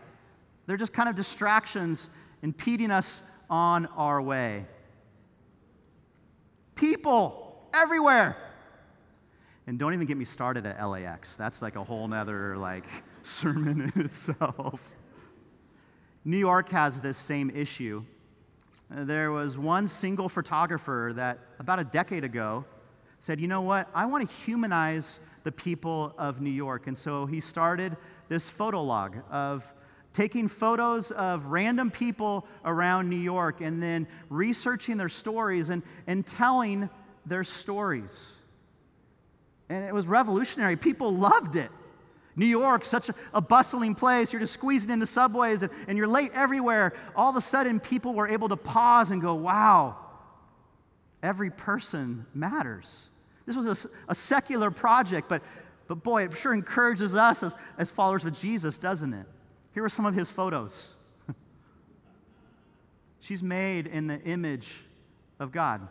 They're 0.67 0.77
just 0.77 0.93
kind 0.93 1.09
of 1.09 1.15
distractions 1.15 2.09
impeding 2.43 2.91
us 2.91 3.23
on 3.49 3.87
our 3.97 4.21
way. 4.21 4.67
People 7.07 7.69
everywhere. 7.73 8.35
And 9.65 9.79
don't 9.79 9.93
even 9.93 10.07
get 10.07 10.17
me 10.17 10.25
started 10.25 10.65
at 10.65 10.85
LAX. 10.85 11.37
That's 11.37 11.61
like 11.61 11.77
a 11.77 11.83
whole 11.85 12.05
nother 12.05 12.57
like 12.57 12.83
sermon 13.21 13.89
in 13.95 14.01
itself. 14.01 14.97
New 16.25 16.35
York 16.35 16.67
has 16.67 16.99
this 16.99 17.17
same 17.17 17.49
issue. 17.49 18.03
Uh, 18.93 19.05
there 19.05 19.31
was 19.31 19.57
one 19.57 19.87
single 19.87 20.27
photographer 20.27 21.13
that 21.15 21.39
about 21.59 21.79
a 21.79 21.85
decade 21.85 22.25
ago 22.25 22.65
said, 23.21 23.39
you 23.39 23.47
know 23.47 23.61
what, 23.61 23.87
I 23.95 24.05
want 24.05 24.29
to 24.29 24.35
humanize 24.43 25.21
the 25.45 25.51
people 25.53 26.13
of 26.17 26.41
New 26.41 26.49
York. 26.49 26.87
And 26.87 26.97
so 26.97 27.25
he 27.25 27.39
started 27.39 27.95
this 28.27 28.49
photo 28.49 28.83
log 28.83 29.15
of 29.31 29.73
taking 30.17 30.47
photos 30.47 31.11
of 31.11 31.45
random 31.45 31.91
people 31.91 32.47
around 32.65 33.07
New 33.07 33.19
York 33.19 33.61
and 33.61 33.83
then 33.83 34.07
researching 34.29 34.97
their 34.97 35.09
stories 35.09 35.69
and, 35.69 35.83
and 36.07 36.25
telling 36.25 36.89
their 37.27 37.43
stories. 37.43 38.31
And 39.69 39.85
it 39.85 39.93
was 39.93 40.07
revolutionary. 40.07 40.75
People 40.75 41.11
loved 41.11 41.55
it. 41.55 41.69
New 42.35 42.47
York, 42.47 42.83
such 42.83 43.11
a, 43.31 43.41
bustling 43.41 43.93
place. 43.93 44.33
You're 44.33 44.39
just 44.39 44.55
squeezing 44.55 44.89
into 44.89 45.05
subways 45.05 45.61
and, 45.61 45.71
and 45.87 45.99
you're 45.99 46.07
late 46.07 46.31
everywhere. 46.33 46.93
All 47.15 47.29
of 47.29 47.35
a 47.35 47.41
sudden, 47.41 47.79
people 47.79 48.15
were 48.15 48.27
able 48.27 48.49
to 48.49 48.57
pause 48.57 49.11
and 49.11 49.21
go, 49.21 49.35
wow, 49.35 49.97
every 51.21 51.51
person 51.51 52.25
matters. 52.33 53.07
This 53.45 53.55
was 53.55 53.85
a, 53.85 53.89
a 54.07 54.15
secular 54.15 54.71
project, 54.71 55.29
but, 55.29 55.43
but 55.87 56.01
boy, 56.01 56.23
it 56.23 56.33
sure 56.33 56.55
encourages 56.55 57.13
us 57.13 57.43
as, 57.43 57.55
as 57.77 57.91
followers 57.91 58.25
of 58.25 58.33
Jesus, 58.33 58.79
doesn't 58.79 59.13
it? 59.13 59.27
Here 59.77 59.85
are 59.85 59.89
some 59.89 60.07
of 60.07 60.15
his 60.15 60.31
photos. 60.31 60.95
She's 63.19 63.43
made 63.43 63.85
in 63.85 64.07
the 64.07 64.19
image 64.23 64.73
of 65.39 65.51
God. 65.51 65.87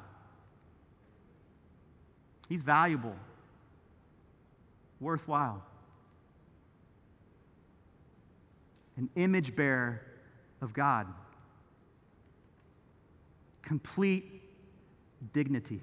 He's 2.49 2.65
valuable, 2.65 3.15
worthwhile. 4.99 5.63
an 8.97 9.09
image 9.15 9.55
bearer 9.55 10.03
of 10.61 10.73
God. 10.73 11.07
Complete 13.63 14.43
dignity. 15.33 15.81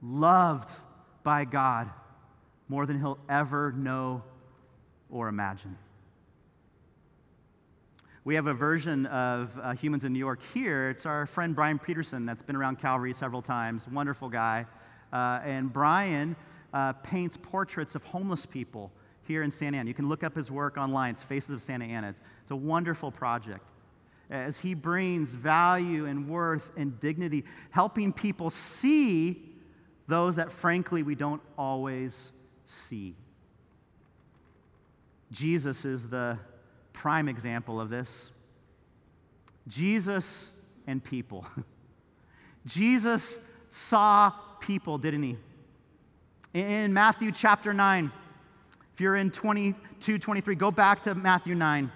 Loved 0.00 0.70
by 1.22 1.44
God 1.44 1.90
more 2.70 2.86
than 2.86 2.98
he'll 2.98 3.18
ever 3.28 3.72
know 3.72 4.24
or 5.16 5.28
imagine. 5.28 5.78
We 8.24 8.34
have 8.34 8.46
a 8.48 8.52
version 8.52 9.06
of 9.06 9.58
uh, 9.62 9.72
Humans 9.72 10.04
in 10.04 10.12
New 10.12 10.18
York 10.18 10.40
here. 10.52 10.90
It's 10.90 11.06
our 11.06 11.26
friend 11.26 11.54
Brian 11.54 11.78
Peterson 11.78 12.26
that's 12.26 12.42
been 12.42 12.56
around 12.56 12.78
Calvary 12.78 13.14
several 13.14 13.40
times. 13.40 13.88
Wonderful 13.88 14.28
guy. 14.28 14.66
Uh, 15.12 15.40
and 15.44 15.72
Brian 15.72 16.36
uh, 16.74 16.92
paints 16.92 17.38
portraits 17.40 17.94
of 17.94 18.04
homeless 18.04 18.44
people 18.44 18.92
here 19.22 19.42
in 19.42 19.50
Santa 19.50 19.78
Ana. 19.78 19.88
You 19.88 19.94
can 19.94 20.08
look 20.08 20.22
up 20.22 20.34
his 20.34 20.50
work 20.50 20.76
online. 20.76 21.12
It's 21.12 21.22
Faces 21.22 21.54
of 21.54 21.62
Santa 21.62 21.86
Ana. 21.86 22.10
It's, 22.10 22.20
it's 22.42 22.50
a 22.50 22.56
wonderful 22.56 23.10
project. 23.10 23.64
As 24.28 24.60
he 24.60 24.74
brings 24.74 25.32
value 25.32 26.06
and 26.06 26.28
worth 26.28 26.72
and 26.76 26.98
dignity, 27.00 27.44
helping 27.70 28.12
people 28.12 28.50
see 28.50 29.40
those 30.08 30.36
that 30.36 30.52
frankly 30.52 31.02
we 31.02 31.14
don't 31.14 31.42
always 31.56 32.32
see. 32.66 33.14
Jesus 35.30 35.84
is 35.84 36.08
the 36.08 36.38
prime 36.92 37.28
example 37.28 37.80
of 37.80 37.90
this. 37.90 38.30
Jesus 39.68 40.50
and 40.86 41.02
people. 41.02 41.46
Jesus 42.66 43.38
saw 43.70 44.30
people, 44.60 44.98
didn't 44.98 45.22
he? 45.22 45.36
In 46.54 46.92
Matthew 46.92 47.32
chapter 47.32 47.74
9, 47.74 48.10
if 48.94 49.00
you're 49.00 49.16
in 49.16 49.30
22, 49.30 50.18
23, 50.18 50.54
go 50.54 50.70
back 50.70 51.02
to 51.02 51.14
Matthew 51.14 51.54
9. 51.54 51.90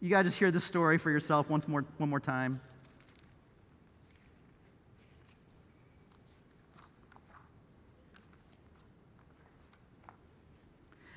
You 0.00 0.10
got 0.10 0.18
to 0.18 0.24
just 0.24 0.38
hear 0.38 0.50
the 0.50 0.60
story 0.60 0.98
for 0.98 1.10
yourself 1.10 1.48
once 1.48 1.66
more, 1.66 1.84
one 1.98 2.10
more 2.10 2.20
time. 2.20 2.60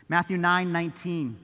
Matthew 0.09 0.37
9 0.37 0.71
19. 0.71 1.37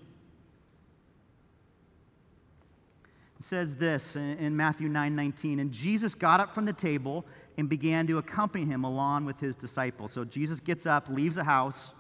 It 3.38 3.43
says 3.43 3.78
this 3.78 4.17
in 4.17 4.58
Matthew 4.58 4.89
9 4.89 5.15
19. 5.15 5.60
And 5.60 5.72
Jesus 5.72 6.13
got 6.13 6.39
up 6.39 6.52
from 6.52 6.65
the 6.65 6.74
table 6.74 7.26
and 7.58 7.69
began 7.69 8.06
to 8.08 8.17
accompany 8.17 8.65
him 8.65 8.84
along 8.84 9.26
with 9.26 9.39
his 9.39 9.56
disciples. 9.56 10.12
So 10.12 10.26
Jesus 10.26 10.60
gets 10.60 10.86
up, 10.86 11.10
leaves 11.10 11.36
the 11.36 11.43
house. 11.43 11.93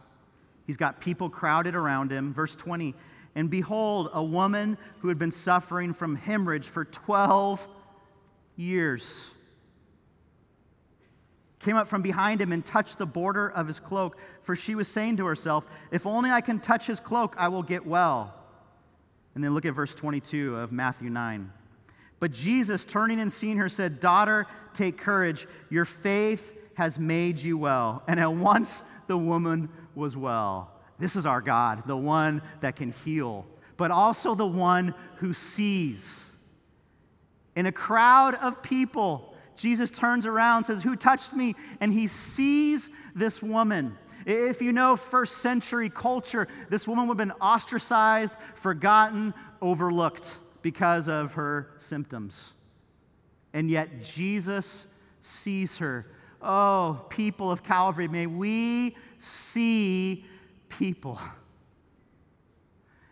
He's 0.67 0.77
got 0.77 0.99
people 0.99 1.29
crowded 1.29 1.75
around 1.75 2.11
him. 2.11 2.33
Verse 2.33 2.55
20 2.55 2.93
And 3.35 3.49
behold, 3.49 4.09
a 4.13 4.23
woman 4.23 4.77
who 4.99 5.07
had 5.07 5.17
been 5.17 5.31
suffering 5.31 5.93
from 5.93 6.15
hemorrhage 6.15 6.67
for 6.67 6.85
12 6.85 7.67
years. 8.57 9.29
Came 11.59 11.75
up 11.75 11.87
from 11.87 12.01
behind 12.01 12.41
him 12.41 12.51
and 12.51 12.65
touched 12.65 12.97
the 12.97 13.05
border 13.05 13.49
of 13.49 13.67
his 13.67 13.79
cloak, 13.79 14.17
for 14.41 14.55
she 14.55 14.75
was 14.75 14.87
saying 14.87 15.17
to 15.17 15.25
herself, 15.25 15.65
If 15.91 16.07
only 16.07 16.29
I 16.29 16.41
can 16.41 16.59
touch 16.59 16.87
his 16.87 16.99
cloak, 16.99 17.35
I 17.37 17.49
will 17.49 17.63
get 17.63 17.85
well. 17.85 18.33
And 19.35 19.43
then 19.43 19.53
look 19.53 19.65
at 19.65 19.73
verse 19.73 19.93
22 19.93 20.55
of 20.55 20.71
Matthew 20.71 21.09
9. 21.09 21.51
But 22.19 22.31
Jesus, 22.31 22.83
turning 22.83 23.19
and 23.19 23.31
seeing 23.31 23.57
her, 23.57 23.69
said, 23.69 23.99
Daughter, 23.99 24.47
take 24.73 24.97
courage. 24.97 25.47
Your 25.69 25.85
faith 25.85 26.57
has 26.75 26.99
made 26.99 27.39
you 27.39 27.57
well. 27.57 28.03
And 28.07 28.19
at 28.19 28.31
once 28.31 28.83
the 29.07 29.17
woman 29.17 29.69
was 29.95 30.15
well. 30.15 30.71
This 30.97 31.15
is 31.15 31.25
our 31.25 31.41
God, 31.41 31.83
the 31.85 31.97
one 31.97 32.41
that 32.59 32.75
can 32.75 32.91
heal, 32.91 33.45
but 33.77 33.91
also 33.91 34.35
the 34.35 34.47
one 34.47 34.93
who 35.15 35.33
sees. 35.33 36.31
In 37.55 37.65
a 37.65 37.71
crowd 37.71 38.35
of 38.35 38.61
people, 38.61 39.28
Jesus 39.59 39.91
turns 39.91 40.25
around, 40.25 40.63
says, 40.63 40.81
Who 40.81 40.95
touched 40.95 41.33
me? 41.33 41.53
And 41.81 41.91
he 41.91 42.07
sees 42.07 42.89
this 43.13 43.43
woman. 43.43 43.97
If 44.25 44.61
you 44.61 44.71
know 44.71 44.95
first 44.95 45.39
century 45.39 45.89
culture, 45.89 46.47
this 46.69 46.87
woman 46.87 47.07
would 47.07 47.19
have 47.19 47.27
been 47.27 47.37
ostracized, 47.41 48.37
forgotten, 48.55 49.33
overlooked 49.61 50.37
because 50.61 51.09
of 51.09 51.33
her 51.33 51.71
symptoms. 51.77 52.53
And 53.53 53.69
yet 53.69 54.01
Jesus 54.01 54.87
sees 55.19 55.77
her. 55.77 56.05
Oh, 56.41 57.05
people 57.09 57.51
of 57.51 57.61
Calvary, 57.61 58.07
may 58.07 58.27
we 58.27 58.95
see 59.17 60.25
people. 60.69 61.19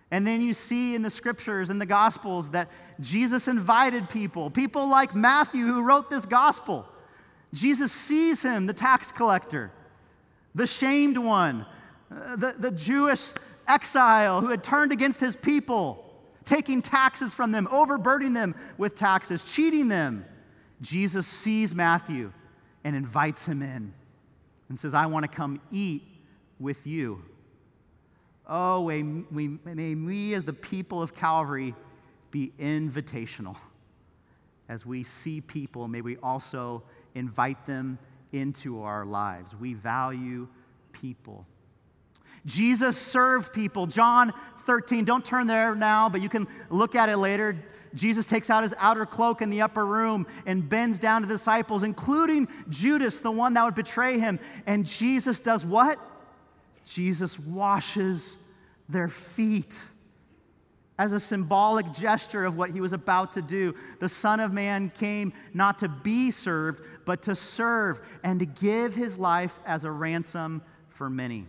And 0.09 0.25
then 0.25 0.41
you 0.41 0.53
see 0.53 0.95
in 0.95 1.01
the 1.01 1.09
scriptures 1.09 1.69
and 1.69 1.81
the 1.81 1.85
gospels 1.85 2.51
that 2.51 2.69
Jesus 2.99 3.47
invited 3.47 4.09
people, 4.09 4.49
people 4.49 4.89
like 4.89 5.13
Matthew 5.13 5.65
who 5.65 5.83
wrote 5.83 6.09
this 6.09 6.25
gospel. 6.25 6.85
Jesus 7.53 7.91
sees 7.91 8.43
him, 8.43 8.67
the 8.67 8.73
tax 8.73 9.11
collector, 9.11 9.71
the 10.55 10.67
shamed 10.67 11.17
one, 11.17 11.65
uh, 12.09 12.35
the, 12.37 12.55
the 12.57 12.71
Jewish 12.71 13.33
exile 13.67 14.41
who 14.41 14.49
had 14.49 14.63
turned 14.63 14.93
against 14.93 15.19
his 15.19 15.35
people, 15.35 16.03
taking 16.45 16.81
taxes 16.81 17.33
from 17.33 17.51
them, 17.51 17.67
overburdening 17.69 18.33
them 18.33 18.55
with 18.77 18.95
taxes, 18.95 19.53
cheating 19.53 19.89
them. 19.89 20.25
Jesus 20.81 21.27
sees 21.27 21.75
Matthew 21.75 22.31
and 22.83 22.95
invites 22.95 23.45
him 23.45 23.61
in 23.61 23.93
and 24.69 24.79
says, 24.79 24.93
I 24.93 25.05
want 25.07 25.23
to 25.23 25.29
come 25.29 25.59
eat 25.71 26.03
with 26.59 26.87
you. 26.87 27.23
Oh, 28.47 28.87
may 28.87 29.03
we, 29.03 29.59
may 29.65 29.95
we 29.95 30.33
as 30.33 30.45
the 30.45 30.53
people 30.53 31.01
of 31.01 31.13
Calvary 31.13 31.75
be 32.31 32.53
invitational. 32.59 33.57
As 34.69 34.85
we 34.85 35.03
see 35.03 35.41
people, 35.41 35.87
may 35.87 36.01
we 36.01 36.17
also 36.17 36.83
invite 37.13 37.65
them 37.65 37.99
into 38.31 38.81
our 38.83 39.05
lives. 39.05 39.55
We 39.55 39.73
value 39.73 40.47
people. 40.91 41.45
Jesus 42.45 42.97
served 42.97 43.53
people. 43.53 43.87
John 43.87 44.33
13, 44.59 45.03
don't 45.03 45.25
turn 45.25 45.47
there 45.47 45.75
now, 45.75 46.07
but 46.09 46.21
you 46.21 46.29
can 46.29 46.47
look 46.69 46.95
at 46.95 47.09
it 47.09 47.17
later. 47.17 47.57
Jesus 47.93 48.25
takes 48.25 48.49
out 48.49 48.63
his 48.63 48.73
outer 48.77 49.05
cloak 49.05 49.41
in 49.41 49.49
the 49.49 49.61
upper 49.61 49.85
room 49.85 50.27
and 50.45 50.67
bends 50.67 50.99
down 50.99 51.21
to 51.21 51.27
the 51.27 51.33
disciples, 51.33 51.83
including 51.83 52.47
Judas, 52.69 53.21
the 53.21 53.31
one 53.31 53.53
that 53.55 53.65
would 53.65 53.75
betray 53.75 54.19
him. 54.19 54.39
And 54.65 54.85
Jesus 54.85 55.39
does 55.39 55.65
what? 55.65 55.99
Jesus 56.87 57.37
washes 57.37 58.37
their 58.87 59.09
feet 59.09 59.83
as 60.97 61.13
a 61.13 61.19
symbolic 61.19 61.91
gesture 61.93 62.45
of 62.45 62.57
what 62.57 62.71
he 62.71 62.81
was 62.81 62.93
about 62.93 63.33
to 63.33 63.41
do. 63.41 63.75
The 63.99 64.09
Son 64.09 64.39
of 64.39 64.51
Man 64.51 64.89
came 64.89 65.33
not 65.53 65.79
to 65.79 65.89
be 65.89 66.31
served, 66.31 66.81
but 67.05 67.21
to 67.23 67.35
serve 67.35 68.01
and 68.23 68.39
to 68.39 68.45
give 68.45 68.95
his 68.95 69.19
life 69.19 69.59
as 69.65 69.83
a 69.83 69.91
ransom 69.91 70.63
for 70.89 71.09
many. 71.09 71.45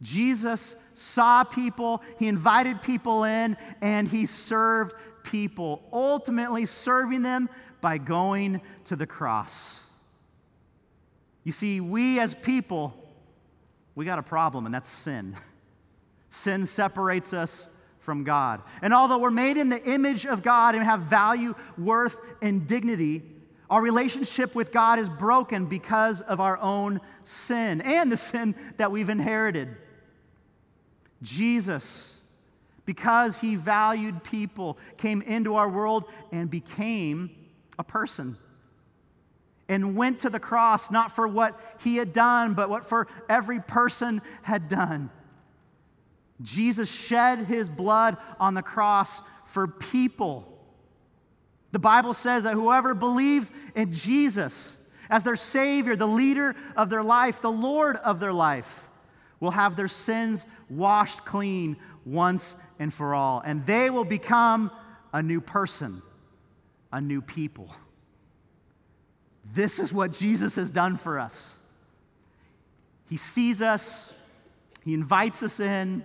Jesus 0.00 0.76
saw 0.94 1.44
people, 1.44 2.02
he 2.18 2.28
invited 2.28 2.82
people 2.82 3.24
in, 3.24 3.56
and 3.82 4.08
he 4.08 4.26
served 4.26 4.94
people, 5.22 5.82
ultimately 5.92 6.66
serving 6.66 7.22
them 7.22 7.48
by 7.80 7.98
going 7.98 8.60
to 8.84 8.96
the 8.96 9.06
cross. 9.06 9.82
You 11.44 11.52
see, 11.52 11.80
we 11.80 12.20
as 12.20 12.34
people, 12.34 13.05
we 13.96 14.04
got 14.04 14.20
a 14.20 14.22
problem, 14.22 14.66
and 14.66 14.74
that's 14.74 14.88
sin. 14.88 15.34
Sin 16.30 16.66
separates 16.66 17.32
us 17.32 17.66
from 17.98 18.22
God. 18.22 18.60
And 18.82 18.92
although 18.92 19.18
we're 19.18 19.30
made 19.30 19.56
in 19.56 19.70
the 19.70 19.82
image 19.82 20.26
of 20.26 20.42
God 20.42 20.74
and 20.74 20.84
have 20.84 21.00
value, 21.00 21.54
worth, 21.78 22.20
and 22.42 22.66
dignity, 22.66 23.22
our 23.70 23.80
relationship 23.80 24.54
with 24.54 24.70
God 24.70 24.98
is 24.98 25.08
broken 25.08 25.64
because 25.64 26.20
of 26.20 26.38
our 26.40 26.58
own 26.58 27.00
sin 27.24 27.80
and 27.80 28.12
the 28.12 28.16
sin 28.18 28.54
that 28.76 28.92
we've 28.92 29.08
inherited. 29.08 29.74
Jesus, 31.22 32.14
because 32.84 33.40
he 33.40 33.56
valued 33.56 34.22
people, 34.22 34.76
came 34.98 35.22
into 35.22 35.54
our 35.54 35.70
world 35.70 36.04
and 36.30 36.50
became 36.50 37.30
a 37.78 37.84
person 37.84 38.36
and 39.68 39.96
went 39.96 40.20
to 40.20 40.30
the 40.30 40.40
cross 40.40 40.90
not 40.90 41.10
for 41.10 41.26
what 41.26 41.58
he 41.82 41.96
had 41.96 42.12
done, 42.12 42.54
but 42.54 42.68
what 42.68 42.84
for 42.84 43.08
every 43.28 43.60
person 43.60 44.22
had 44.42 44.68
done. 44.68 45.10
Jesus 46.42 46.92
shed 46.92 47.40
his 47.40 47.68
blood 47.68 48.16
on 48.38 48.54
the 48.54 48.62
cross 48.62 49.22
for 49.44 49.66
people. 49.66 50.52
The 51.72 51.78
Bible 51.78 52.14
says 52.14 52.44
that 52.44 52.54
whoever 52.54 52.94
believes 52.94 53.50
in 53.74 53.92
Jesus 53.92 54.76
as 55.08 55.22
their 55.22 55.36
Savior, 55.36 55.96
the 55.96 56.06
leader 56.06 56.54
of 56.76 56.90
their 56.90 57.02
life, 57.02 57.40
the 57.40 57.50
Lord 57.50 57.96
of 57.96 58.20
their 58.20 58.32
life, 58.32 58.88
will 59.40 59.52
have 59.52 59.76
their 59.76 59.88
sins 59.88 60.46
washed 60.68 61.24
clean 61.24 61.76
once 62.04 62.56
and 62.78 62.92
for 62.92 63.14
all. 63.14 63.40
And 63.44 63.64
they 63.66 63.90
will 63.90 64.04
become 64.04 64.70
a 65.12 65.22
new 65.22 65.40
person, 65.40 66.02
a 66.92 67.00
new 67.00 67.20
people. 67.20 67.70
This 69.52 69.78
is 69.78 69.92
what 69.92 70.12
Jesus 70.12 70.56
has 70.56 70.70
done 70.70 70.96
for 70.96 71.18
us. 71.18 71.58
He 73.08 73.16
sees 73.16 73.62
us, 73.62 74.12
He 74.84 74.94
invites 74.94 75.42
us 75.42 75.60
in, 75.60 76.04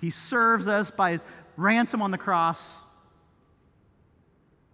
He 0.00 0.10
serves 0.10 0.66
us 0.66 0.90
by 0.90 1.12
His 1.12 1.24
ransom 1.56 2.00
on 2.00 2.10
the 2.10 2.18
cross, 2.18 2.76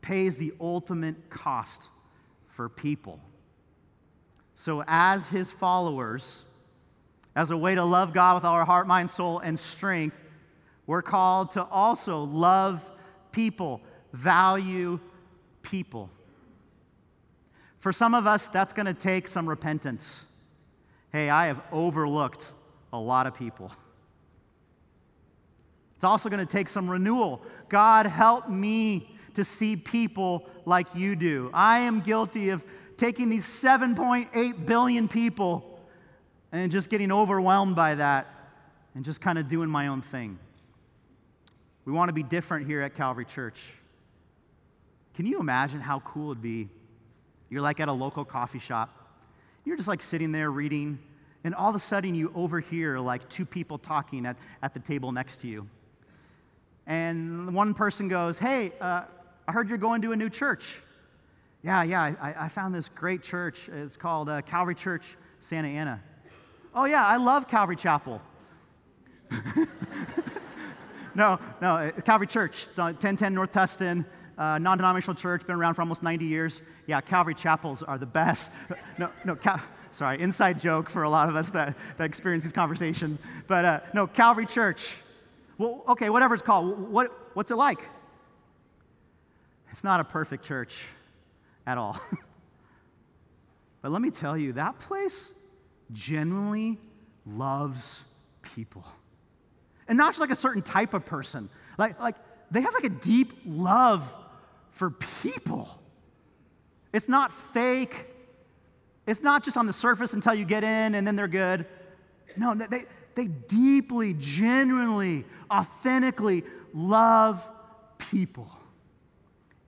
pays 0.01 0.37
the 0.37 0.53
ultimate 0.61 1.31
cost 1.31 1.89
for 2.49 2.69
people. 2.69 3.21
So, 4.55 4.85
as 4.87 5.29
His 5.29 5.51
followers, 5.51 6.45
as 7.35 7.51
a 7.51 7.57
way 7.57 7.75
to 7.75 7.85
love 7.85 8.15
God 8.15 8.37
with 8.37 8.45
all 8.45 8.55
our 8.55 8.65
heart, 8.65 8.87
mind, 8.87 9.11
soul, 9.11 9.41
and 9.41 9.59
strength, 9.59 10.17
we're 10.87 11.03
called 11.03 11.53
to 11.53 11.65
also 11.65 12.23
love 12.23 12.93
people, 13.33 13.81
value 14.13 15.01
people. 15.63 16.11
For 17.85 17.93
some 17.93 18.15
of 18.15 18.27
us, 18.27 18.49
that's 18.49 18.73
going 18.73 18.87
to 18.87 18.95
take 18.95 19.29
some 19.29 19.47
repentance. 19.47 20.25
Hey, 21.13 21.29
I 21.29 21.49
have 21.49 21.61
overlooked 21.71 22.55
a 22.95 22.99
lot 22.99 23.27
of 23.27 23.35
people. 23.35 23.71
It's 25.95 26.03
also 26.03 26.31
going 26.31 26.41
to 26.41 26.51
take 26.51 26.71
some 26.71 26.89
renewal. 26.89 27.43
God, 27.69 28.07
help 28.07 28.49
me 28.49 29.15
to 29.35 29.45
see 29.45 29.77
people 29.77 30.49
like 30.65 30.87
you 30.95 31.15
do. 31.15 31.51
I 31.53 31.81
am 31.81 32.01
guilty 32.01 32.49
of 32.49 32.65
taking 32.97 33.29
these 33.29 33.45
7.8 33.45 34.65
billion 34.65 35.07
people 35.07 35.79
and 36.53 36.73
just 36.73 36.89
getting 36.89 37.13
overwhelmed 37.13 37.77
by 37.77 37.97
that 37.97 38.27
and 38.95 39.05
just 39.05 39.21
kind 39.21 39.37
of 39.37 39.47
doing 39.47 39.69
my 39.69 39.89
own 39.89 40.01
thing. 40.01 40.39
We 41.85 41.93
want 41.93 42.09
to 42.09 42.15
be 42.15 42.23
different 42.23 42.67
here 42.67 42.81
at 42.81 42.95
Calvary 42.95 43.27
Church. 43.27 43.63
Can 45.13 45.27
you 45.27 45.39
imagine 45.39 45.81
how 45.81 46.01
cool 46.01 46.31
it'd 46.31 46.43
be? 46.43 46.71
You're 47.55 47.63
like 47.63 47.79
at 47.79 47.87
a 47.87 47.93
local 47.93 48.25
coffee 48.25 48.59
shop. 48.59 48.91
You're 49.65 49.77
just 49.77 49.87
like 49.87 50.03
sitting 50.03 50.33
there 50.33 50.51
reading, 50.51 50.99
and 51.45 51.55
all 51.55 51.71
of 51.71 51.77
a 51.77 51.79
sudden 51.79 52.13
you 52.13 52.33
overhear 52.35 52.99
like 52.99 53.29
two 53.29 53.47
people 53.47 53.79
talking 53.79 54.27
at, 54.27 54.37
at 54.61 54.75
the 54.75 54.81
table 54.81 55.13
next 55.13 55.37
to 55.43 55.47
you. 55.47 55.69
And 56.89 57.55
one 57.55 57.73
person 57.73 58.09
goes, 58.09 58.41
Hey, 58.41 58.73
uh, 58.81 59.05
I 59.47 59.53
heard 59.53 59.69
you're 59.69 59.79
going 59.79 60.03
to 60.03 60.11
a 60.11 60.17
new 60.17 60.29
church. 60.29 60.81
Yeah, 61.63 61.85
yeah, 61.85 62.03
I, 62.21 62.35
I 62.37 62.49
found 62.49 62.75
this 62.75 62.89
great 62.89 63.23
church. 63.23 63.69
It's 63.69 63.97
called 63.97 64.29
uh, 64.29 64.43
Calvary 64.43 64.75
Church 64.75 65.17
Santa 65.39 65.69
Ana. 65.69 66.03
Oh, 66.75 66.87
yeah, 66.87 67.07
I 67.07 67.19
love 67.19 67.47
Calvary 67.47 67.77
Chapel. 67.77 68.21
no, 71.15 71.39
no, 71.63 71.77
uh, 71.77 71.93
Calvary 72.01 72.27
Church. 72.27 72.67
It's 72.67 72.81
on 72.81 72.95
1010 72.95 73.33
North 73.33 73.53
Tustin, 73.53 74.05
uh, 74.39 74.59
non 74.59 74.79
denominational 74.79 75.15
church, 75.15 75.47
been 75.47 75.57
around 75.57 75.75
for 75.75 75.83
almost 75.83 76.03
90 76.03 76.25
years. 76.25 76.63
Yeah, 76.87 77.01
Calvary 77.01 77.35
Chapels 77.35 77.83
are 77.83 77.99
the 77.99 78.07
best. 78.07 78.51
no, 78.99 79.11
no, 79.25 79.37
Cal- 79.37 79.61
sorry, 79.91 80.21
inside 80.21 80.59
joke 80.61 80.91
for 80.91 81.03
a 81.03 81.09
lot 81.09 81.29
of 81.29 81.37
us 81.37 81.51
that, 81.51 81.77
that 81.99 82.05
experience 82.05 82.45
these 82.45 82.53
conversations. 82.53 83.19
But 83.47 83.65
uh, 83.65 83.81
no, 83.93 84.07
Calvary 84.07 84.47
Church. 84.47 84.97
Well, 85.59 85.85
okay, 85.89 86.11
whatever 86.11 86.35
it's 86.35 86.43
called. 86.43 86.91
What, 86.91 87.13
what's 87.35 87.51
it 87.51 87.57
like? 87.57 87.89
It's 89.71 89.85
not 89.85 90.01
a 90.01 90.05
perfect 90.05 90.45
church 90.45 90.85
at 91.67 91.79
all. 91.79 91.99
But 93.85 93.93
let 93.93 94.01
me 94.01 94.11
tell 94.11 94.35
you, 94.35 94.55
that 94.55 94.79
place 94.79 95.35
genuinely 95.93 96.79
loves 97.27 98.03
people. 98.41 98.83
And 99.87 99.99
not 99.99 100.09
just 100.09 100.21
like 100.21 100.31
a 100.31 100.35
certain 100.35 100.63
type 100.63 100.95
of 100.95 101.05
person. 101.05 101.51
Like, 101.77 102.01
like 102.01 102.17
they 102.51 102.63
have 102.63 102.73
like 102.73 102.87
a 102.87 102.89
deep 102.89 103.35
love 103.45 104.17
for 104.75 104.91
people. 104.91 105.69
It's 106.93 107.09
not 107.09 107.33
fake. 107.33 108.07
It's 109.07 109.23
not 109.23 109.45
just 109.45 109.57
on 109.57 109.67
the 109.67 109.73
surface 109.73 110.13
until 110.13 110.35
you 110.35 110.45
get 110.45 110.65
in 110.65 110.95
and 110.95 111.07
then 111.07 111.17
they're 111.17 111.29
good. 111.29 111.67
No, 112.37 112.55
they, 112.55 112.85
they 113.15 113.27
deeply, 113.27 114.15
genuinely, 114.19 115.25
authentically 115.51 116.43
love 116.73 117.49
people. 117.99 118.51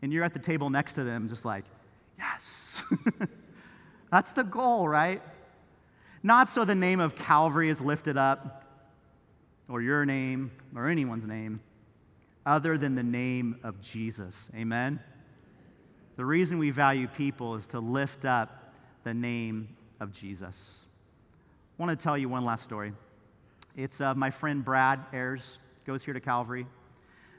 And 0.02 0.12
you're 0.12 0.24
at 0.24 0.34
the 0.34 0.40
table 0.40 0.70
next 0.70 0.94
to 0.94 1.04
them, 1.04 1.28
just 1.28 1.44
like, 1.44 1.64
yes. 2.18 2.84
That's 4.10 4.32
the 4.32 4.44
goal, 4.44 4.88
right? 4.88 5.22
Not 6.22 6.48
so 6.50 6.64
the 6.64 6.74
name 6.74 6.98
of 6.98 7.14
Calvary 7.14 7.68
is 7.68 7.80
lifted 7.80 8.16
up, 8.16 8.64
or 9.68 9.80
your 9.80 10.04
name, 10.04 10.50
or 10.74 10.88
anyone's 10.88 11.24
name, 11.24 11.60
other 12.46 12.78
than 12.78 12.94
the 12.94 13.02
name 13.02 13.58
of 13.64 13.80
Jesus. 13.80 14.48
Amen? 14.54 15.00
The 16.16 16.24
reason 16.24 16.58
we 16.58 16.70
value 16.70 17.08
people 17.08 17.56
is 17.56 17.66
to 17.68 17.80
lift 17.80 18.24
up 18.24 18.72
the 19.02 19.12
name 19.12 19.76
of 20.00 20.12
Jesus. 20.12 20.80
I 21.78 21.82
want 21.82 21.98
to 21.98 22.02
tell 22.02 22.16
you 22.16 22.28
one 22.28 22.44
last 22.44 22.62
story. 22.62 22.92
It's 23.74 24.00
uh, 24.00 24.14
my 24.14 24.30
friend 24.30 24.64
Brad 24.64 25.04
Ayers, 25.12 25.58
goes 25.84 26.04
here 26.04 26.14
to 26.14 26.20
Calvary. 26.20 26.66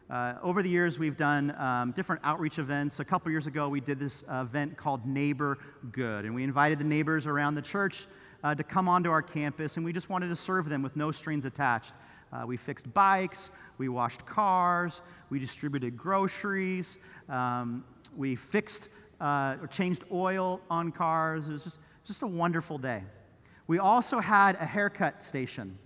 Uh, 0.09 0.35
over 0.41 0.61
the 0.61 0.69
years, 0.69 0.99
we've 0.99 1.17
done 1.17 1.55
um, 1.59 1.91
different 1.91 2.21
outreach 2.23 2.59
events. 2.59 2.99
A 2.99 3.05
couple 3.05 3.31
years 3.31 3.47
ago, 3.47 3.67
we 3.67 3.81
did 3.81 3.99
this 3.99 4.23
event 4.29 4.77
called 4.77 5.05
Neighbor 5.05 5.57
Good, 5.91 6.25
and 6.25 6.35
we 6.35 6.43
invited 6.43 6.79
the 6.79 6.85
neighbors 6.85 7.27
around 7.27 7.55
the 7.55 7.61
church 7.61 8.07
uh, 8.43 8.55
to 8.55 8.63
come 8.63 8.87
onto 8.87 9.09
our 9.09 9.21
campus, 9.21 9.77
and 9.77 9.85
we 9.85 9.91
just 9.91 10.09
wanted 10.09 10.27
to 10.27 10.35
serve 10.35 10.69
them 10.69 10.81
with 10.81 10.95
no 10.95 11.11
strings 11.11 11.45
attached. 11.45 11.93
Uh, 12.31 12.43
we 12.45 12.57
fixed 12.57 12.93
bikes, 12.93 13.51
we 13.77 13.89
washed 13.89 14.25
cars, 14.25 15.01
we 15.29 15.39
distributed 15.39 15.95
groceries, 15.95 16.97
um, 17.29 17.83
we 18.15 18.35
fixed 18.35 18.89
uh, 19.21 19.55
or 19.61 19.67
changed 19.67 20.03
oil 20.11 20.61
on 20.69 20.91
cars. 20.91 21.47
It 21.47 21.53
was 21.53 21.63
just, 21.63 21.79
just 22.03 22.21
a 22.21 22.27
wonderful 22.27 22.77
day. 22.77 23.03
We 23.67 23.79
also 23.79 24.19
had 24.19 24.55
a 24.55 24.65
haircut 24.65 25.23
station. 25.23 25.77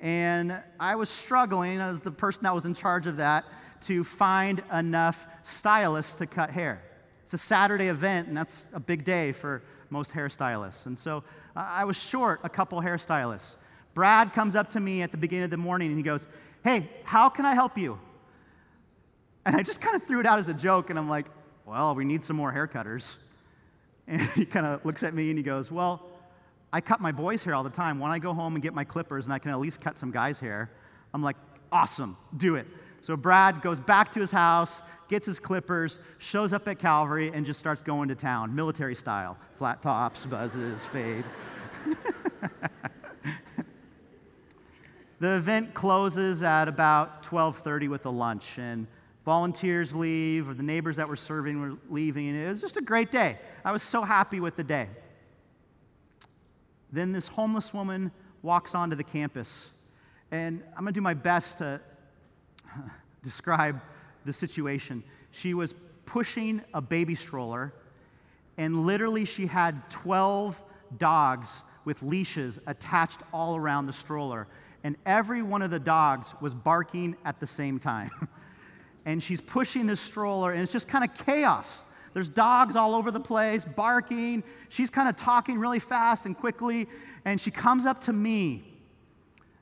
And 0.00 0.56
I 0.78 0.94
was 0.94 1.08
struggling 1.08 1.80
as 1.80 2.02
the 2.02 2.12
person 2.12 2.44
that 2.44 2.54
was 2.54 2.64
in 2.64 2.74
charge 2.74 3.08
of 3.08 3.16
that 3.16 3.44
to 3.82 4.04
find 4.04 4.62
enough 4.72 5.26
stylists 5.42 6.14
to 6.16 6.26
cut 6.26 6.50
hair. 6.50 6.82
It's 7.24 7.34
a 7.34 7.38
Saturday 7.38 7.88
event, 7.88 8.28
and 8.28 8.36
that's 8.36 8.68
a 8.72 8.80
big 8.80 9.04
day 9.04 9.32
for 9.32 9.62
most 9.90 10.12
hairstylists. 10.12 10.86
And 10.86 10.96
so 10.96 11.24
uh, 11.56 11.66
I 11.68 11.84
was 11.84 12.00
short 12.00 12.40
a 12.44 12.48
couple 12.48 12.80
hairstylists. 12.80 13.56
Brad 13.98 14.32
comes 14.32 14.54
up 14.54 14.70
to 14.70 14.78
me 14.78 15.02
at 15.02 15.10
the 15.10 15.16
beginning 15.16 15.42
of 15.42 15.50
the 15.50 15.56
morning 15.56 15.88
and 15.88 15.96
he 15.96 16.04
goes, 16.04 16.28
Hey, 16.62 16.88
how 17.02 17.28
can 17.28 17.44
I 17.44 17.54
help 17.54 17.76
you? 17.76 17.98
And 19.44 19.56
I 19.56 19.64
just 19.64 19.80
kind 19.80 19.96
of 19.96 20.04
threw 20.04 20.20
it 20.20 20.26
out 20.26 20.38
as 20.38 20.46
a 20.46 20.54
joke, 20.54 20.90
and 20.90 20.96
I'm 20.96 21.08
like, 21.08 21.26
Well, 21.66 21.96
we 21.96 22.04
need 22.04 22.22
some 22.22 22.36
more 22.36 22.52
haircutters. 22.52 23.16
And 24.06 24.22
he 24.22 24.46
kind 24.46 24.64
of 24.64 24.84
looks 24.84 25.02
at 25.02 25.14
me 25.14 25.30
and 25.30 25.36
he 25.36 25.42
goes, 25.42 25.72
Well, 25.72 26.06
I 26.72 26.80
cut 26.80 27.00
my 27.00 27.10
boys' 27.10 27.42
hair 27.42 27.56
all 27.56 27.64
the 27.64 27.70
time. 27.70 27.98
When 27.98 28.12
I 28.12 28.20
go 28.20 28.32
home 28.32 28.54
and 28.54 28.62
get 28.62 28.72
my 28.72 28.84
clippers 28.84 29.24
and 29.26 29.34
I 29.34 29.40
can 29.40 29.50
at 29.50 29.58
least 29.58 29.80
cut 29.80 29.98
some 29.98 30.12
guys' 30.12 30.38
hair, 30.38 30.70
I'm 31.12 31.22
like, 31.24 31.36
awesome, 31.72 32.16
do 32.36 32.54
it. 32.54 32.68
So 33.00 33.16
Brad 33.16 33.62
goes 33.62 33.80
back 33.80 34.12
to 34.12 34.20
his 34.20 34.30
house, 34.30 34.80
gets 35.08 35.26
his 35.26 35.40
clippers, 35.40 35.98
shows 36.18 36.52
up 36.52 36.68
at 36.68 36.78
Calvary, 36.78 37.32
and 37.34 37.44
just 37.44 37.58
starts 37.58 37.82
going 37.82 38.08
to 38.10 38.14
town, 38.14 38.54
military 38.54 38.94
style. 38.94 39.36
Flat 39.56 39.82
tops, 39.82 40.24
buzzes, 40.24 40.86
fades. 40.86 41.28
the 45.20 45.36
event 45.36 45.74
closes 45.74 46.42
at 46.42 46.68
about 46.68 47.22
12:30 47.22 47.88
with 47.88 48.06
a 48.06 48.10
lunch, 48.10 48.58
and 48.58 48.86
volunteers 49.24 49.94
leave, 49.94 50.48
or 50.48 50.54
the 50.54 50.62
neighbors 50.62 50.96
that 50.96 51.08
were 51.08 51.16
serving 51.16 51.60
were 51.60 51.76
leaving, 51.90 52.34
it 52.34 52.48
was 52.48 52.60
just 52.60 52.76
a 52.76 52.82
great 52.82 53.10
day. 53.10 53.38
I 53.64 53.72
was 53.72 53.82
so 53.82 54.02
happy 54.02 54.40
with 54.40 54.56
the 54.56 54.64
day. 54.64 54.88
Then 56.90 57.12
this 57.12 57.28
homeless 57.28 57.74
woman 57.74 58.10
walks 58.42 58.74
onto 58.74 58.96
the 58.96 59.04
campus. 59.04 59.72
And 60.30 60.62
I'm 60.70 60.84
going 60.84 60.94
to 60.94 60.98
do 60.98 61.02
my 61.02 61.14
best 61.14 61.58
to 61.58 61.80
describe 63.22 63.80
the 64.24 64.32
situation. 64.32 65.02
She 65.30 65.54
was 65.54 65.74
pushing 66.06 66.62
a 66.72 66.80
baby 66.80 67.14
stroller, 67.14 67.74
and 68.56 68.86
literally, 68.86 69.24
she 69.24 69.46
had 69.46 69.88
12 69.90 70.62
dogs 70.96 71.62
with 71.84 72.02
leashes 72.02 72.58
attached 72.66 73.20
all 73.32 73.56
around 73.56 73.86
the 73.86 73.92
stroller. 73.92 74.48
And 74.88 74.96
every 75.04 75.42
one 75.42 75.60
of 75.60 75.70
the 75.70 75.78
dogs 75.78 76.32
was 76.40 76.54
barking 76.54 77.14
at 77.22 77.40
the 77.40 77.46
same 77.46 77.78
time. 77.78 78.08
and 79.04 79.22
she's 79.22 79.42
pushing 79.42 79.84
this 79.84 80.00
stroller, 80.00 80.50
and 80.50 80.62
it's 80.62 80.72
just 80.72 80.88
kind 80.88 81.04
of 81.04 81.26
chaos. 81.26 81.82
There's 82.14 82.30
dogs 82.30 82.74
all 82.74 82.94
over 82.94 83.10
the 83.10 83.20
place, 83.20 83.66
barking. 83.66 84.42
She's 84.70 84.88
kind 84.88 85.06
of 85.06 85.14
talking 85.14 85.58
really 85.58 85.78
fast 85.78 86.24
and 86.24 86.34
quickly, 86.34 86.88
and 87.26 87.38
she 87.38 87.50
comes 87.50 87.84
up 87.84 88.00
to 88.04 88.14
me. 88.14 88.64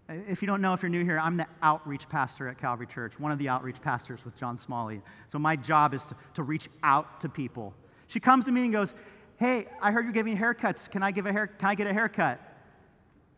If 0.08 0.42
you 0.42 0.46
don't 0.46 0.62
know, 0.62 0.74
if 0.74 0.82
you're 0.82 0.90
new 0.90 1.02
here, 1.02 1.18
I'm 1.18 1.38
the 1.38 1.48
outreach 1.60 2.08
pastor 2.08 2.46
at 2.46 2.56
Calvary 2.56 2.86
Church, 2.86 3.18
one 3.18 3.32
of 3.32 3.40
the 3.40 3.48
outreach 3.48 3.82
pastors 3.82 4.24
with 4.24 4.36
John 4.36 4.56
Smalley. 4.56 5.02
So 5.26 5.40
my 5.40 5.56
job 5.56 5.92
is 5.92 6.06
to, 6.06 6.14
to 6.34 6.44
reach 6.44 6.68
out 6.84 7.20
to 7.22 7.28
people. 7.28 7.74
She 8.06 8.20
comes 8.20 8.44
to 8.44 8.52
me 8.52 8.62
and 8.62 8.72
goes, 8.72 8.94
Hey, 9.38 9.66
I 9.82 9.90
heard 9.90 10.04
you're 10.04 10.12
giving 10.12 10.38
haircuts. 10.38 10.88
Can 10.88 11.02
I, 11.02 11.10
give 11.10 11.26
a 11.26 11.32
hair, 11.32 11.48
can 11.48 11.68
I 11.68 11.74
get 11.74 11.88
a 11.88 11.92
haircut? 11.92 12.40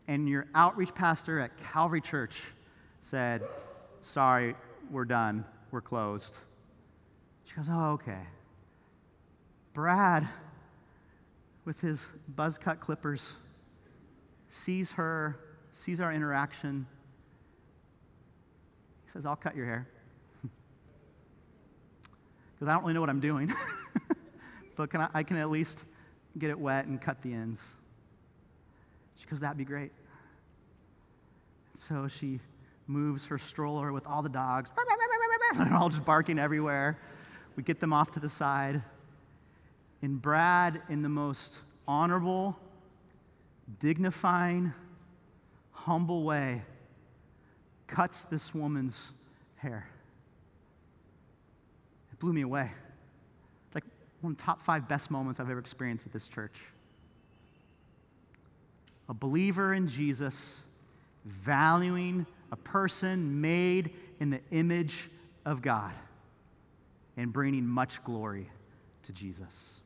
And 0.09 0.27
your 0.27 0.47
outreach 0.55 0.95
pastor 0.95 1.39
at 1.39 1.55
Calvary 1.71 2.01
Church 2.01 2.41
said, 2.99 3.43
Sorry, 4.01 4.55
we're 4.89 5.05
done. 5.05 5.45
We're 5.69 5.81
closed. 5.81 6.35
She 7.45 7.53
goes, 7.53 7.69
Oh, 7.71 7.91
okay. 7.91 8.23
Brad, 9.75 10.27
with 11.63 11.79
his 11.81 12.07
buzz 12.27 12.57
cut 12.57 12.79
clippers, 12.79 13.33
sees 14.47 14.93
her, 14.93 15.37
sees 15.73 16.01
our 16.01 16.11
interaction. 16.11 16.87
He 19.05 19.11
says, 19.11 19.27
I'll 19.27 19.35
cut 19.35 19.55
your 19.55 19.67
hair. 19.67 19.87
Because 22.55 22.67
I 22.67 22.73
don't 22.73 22.81
really 22.81 22.95
know 22.95 23.01
what 23.01 23.11
I'm 23.11 23.21
doing. 23.21 23.53
but 24.75 24.89
can 24.89 25.01
I, 25.01 25.09
I 25.13 25.23
can 25.23 25.37
at 25.37 25.51
least 25.51 25.85
get 26.35 26.49
it 26.49 26.59
wet 26.59 26.87
and 26.87 26.99
cut 26.99 27.21
the 27.21 27.31
ends. 27.31 27.75
She 29.15 29.27
goes, 29.27 29.41
That'd 29.41 29.57
be 29.57 29.65
great. 29.65 29.91
So 31.79 32.09
she 32.09 32.41
moves 32.87 33.25
her 33.27 33.37
stroller 33.37 33.93
with 33.93 34.05
all 34.05 34.21
the 34.21 34.29
dogs. 34.29 34.69
They're 35.57 35.73
all 35.73 35.87
just 35.87 36.03
barking 36.03 36.37
everywhere. 36.37 36.99
We 37.55 37.63
get 37.63 37.79
them 37.79 37.93
off 37.93 38.11
to 38.11 38.19
the 38.19 38.27
side. 38.27 38.83
And 40.01 40.21
Brad, 40.21 40.81
in 40.89 41.03
the 41.03 41.09
most 41.09 41.61
honorable, 41.87 42.59
dignifying, 43.79 44.73
humble 45.71 46.23
way, 46.23 46.63
cuts 47.87 48.25
this 48.25 48.53
woman's 48.53 49.11
hair. 49.55 49.89
It 52.11 52.19
blew 52.19 52.33
me 52.33 52.41
away. 52.41 52.71
It's 53.67 53.75
like 53.75 53.85
one 54.19 54.33
of 54.33 54.37
the 54.37 54.43
top 54.43 54.61
five 54.61 54.89
best 54.89 55.09
moments 55.09 55.39
I've 55.39 55.49
ever 55.49 55.59
experienced 55.59 56.05
at 56.05 56.11
this 56.11 56.27
church. 56.27 56.59
A 59.07 59.13
believer 59.13 59.73
in 59.73 59.87
Jesus, 59.87 60.61
valuing 61.29 62.25
a 62.51 62.55
person 62.55 63.41
made 63.41 63.91
in 64.19 64.29
the 64.29 64.41
image 64.51 65.09
of 65.45 65.61
God 65.61 65.95
and 67.15 67.31
bringing 67.31 67.65
much 67.65 68.03
glory 68.03 68.49
to 69.03 69.13
Jesus. 69.13 69.81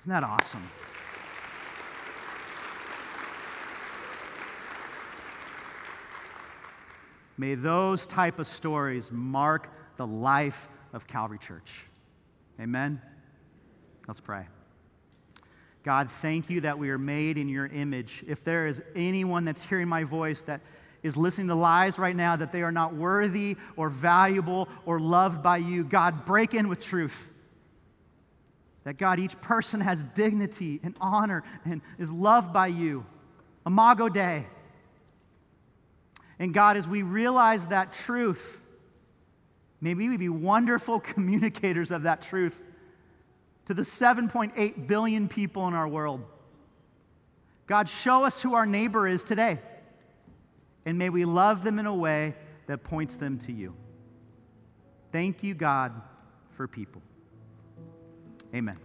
Isn't 0.00 0.12
that 0.12 0.24
awesome? 0.24 0.68
May 7.38 7.54
those 7.54 8.06
type 8.06 8.38
of 8.38 8.46
stories 8.46 9.10
mark 9.10 9.68
the 9.96 10.06
life 10.06 10.68
of 10.92 11.06
Calvary 11.06 11.38
Church. 11.38 11.86
Amen. 12.60 13.00
Let's 14.06 14.20
pray. 14.20 14.46
God, 15.82 16.10
thank 16.10 16.48
you 16.48 16.60
that 16.60 16.78
we 16.78 16.90
are 16.90 16.98
made 16.98 17.38
in 17.38 17.48
your 17.48 17.66
image. 17.66 18.24
If 18.26 18.44
there 18.44 18.66
is 18.66 18.82
anyone 18.94 19.44
that's 19.44 19.62
hearing 19.62 19.88
my 19.88 20.04
voice 20.04 20.42
that 20.44 20.60
is 21.02 21.16
listening 21.16 21.48
to 21.48 21.56
lies 21.56 21.98
right 21.98 22.14
now 22.14 22.36
that 22.36 22.52
they 22.52 22.62
are 22.62 22.70
not 22.70 22.94
worthy 22.94 23.56
or 23.76 23.88
valuable 23.88 24.68
or 24.86 25.00
loved 25.00 25.42
by 25.42 25.56
you, 25.56 25.82
God, 25.82 26.24
break 26.24 26.54
in 26.54 26.68
with 26.68 26.80
truth. 26.80 27.32
That 28.84 28.96
God, 28.96 29.18
each 29.18 29.40
person 29.40 29.80
has 29.80 30.04
dignity 30.04 30.80
and 30.84 30.96
honor 31.00 31.42
and 31.64 31.82
is 31.98 32.12
loved 32.12 32.52
by 32.52 32.68
you. 32.68 33.04
Imago 33.66 34.08
Dei. 34.08 34.46
And 36.38 36.54
God, 36.54 36.76
as 36.76 36.86
we 36.86 37.02
realize 37.02 37.68
that 37.68 37.92
truth, 37.92 38.62
may 39.80 39.94
we 39.94 40.16
be 40.16 40.28
wonderful 40.28 41.00
communicators 41.00 41.90
of 41.90 42.04
that 42.04 42.22
truth 42.22 42.62
to 43.66 43.74
the 43.74 43.82
7.8 43.82 44.86
billion 44.86 45.28
people 45.28 45.68
in 45.68 45.74
our 45.74 45.88
world. 45.88 46.24
God, 47.66 47.88
show 47.88 48.24
us 48.24 48.42
who 48.42 48.54
our 48.54 48.66
neighbor 48.66 49.06
is 49.06 49.24
today. 49.24 49.60
And 50.84 50.98
may 50.98 51.10
we 51.10 51.24
love 51.24 51.62
them 51.62 51.78
in 51.78 51.86
a 51.86 51.94
way 51.94 52.34
that 52.66 52.82
points 52.82 53.16
them 53.16 53.38
to 53.40 53.52
you. 53.52 53.74
Thank 55.12 55.42
you, 55.42 55.54
God, 55.54 55.92
for 56.56 56.66
people. 56.66 57.02
Amen. 58.54 58.78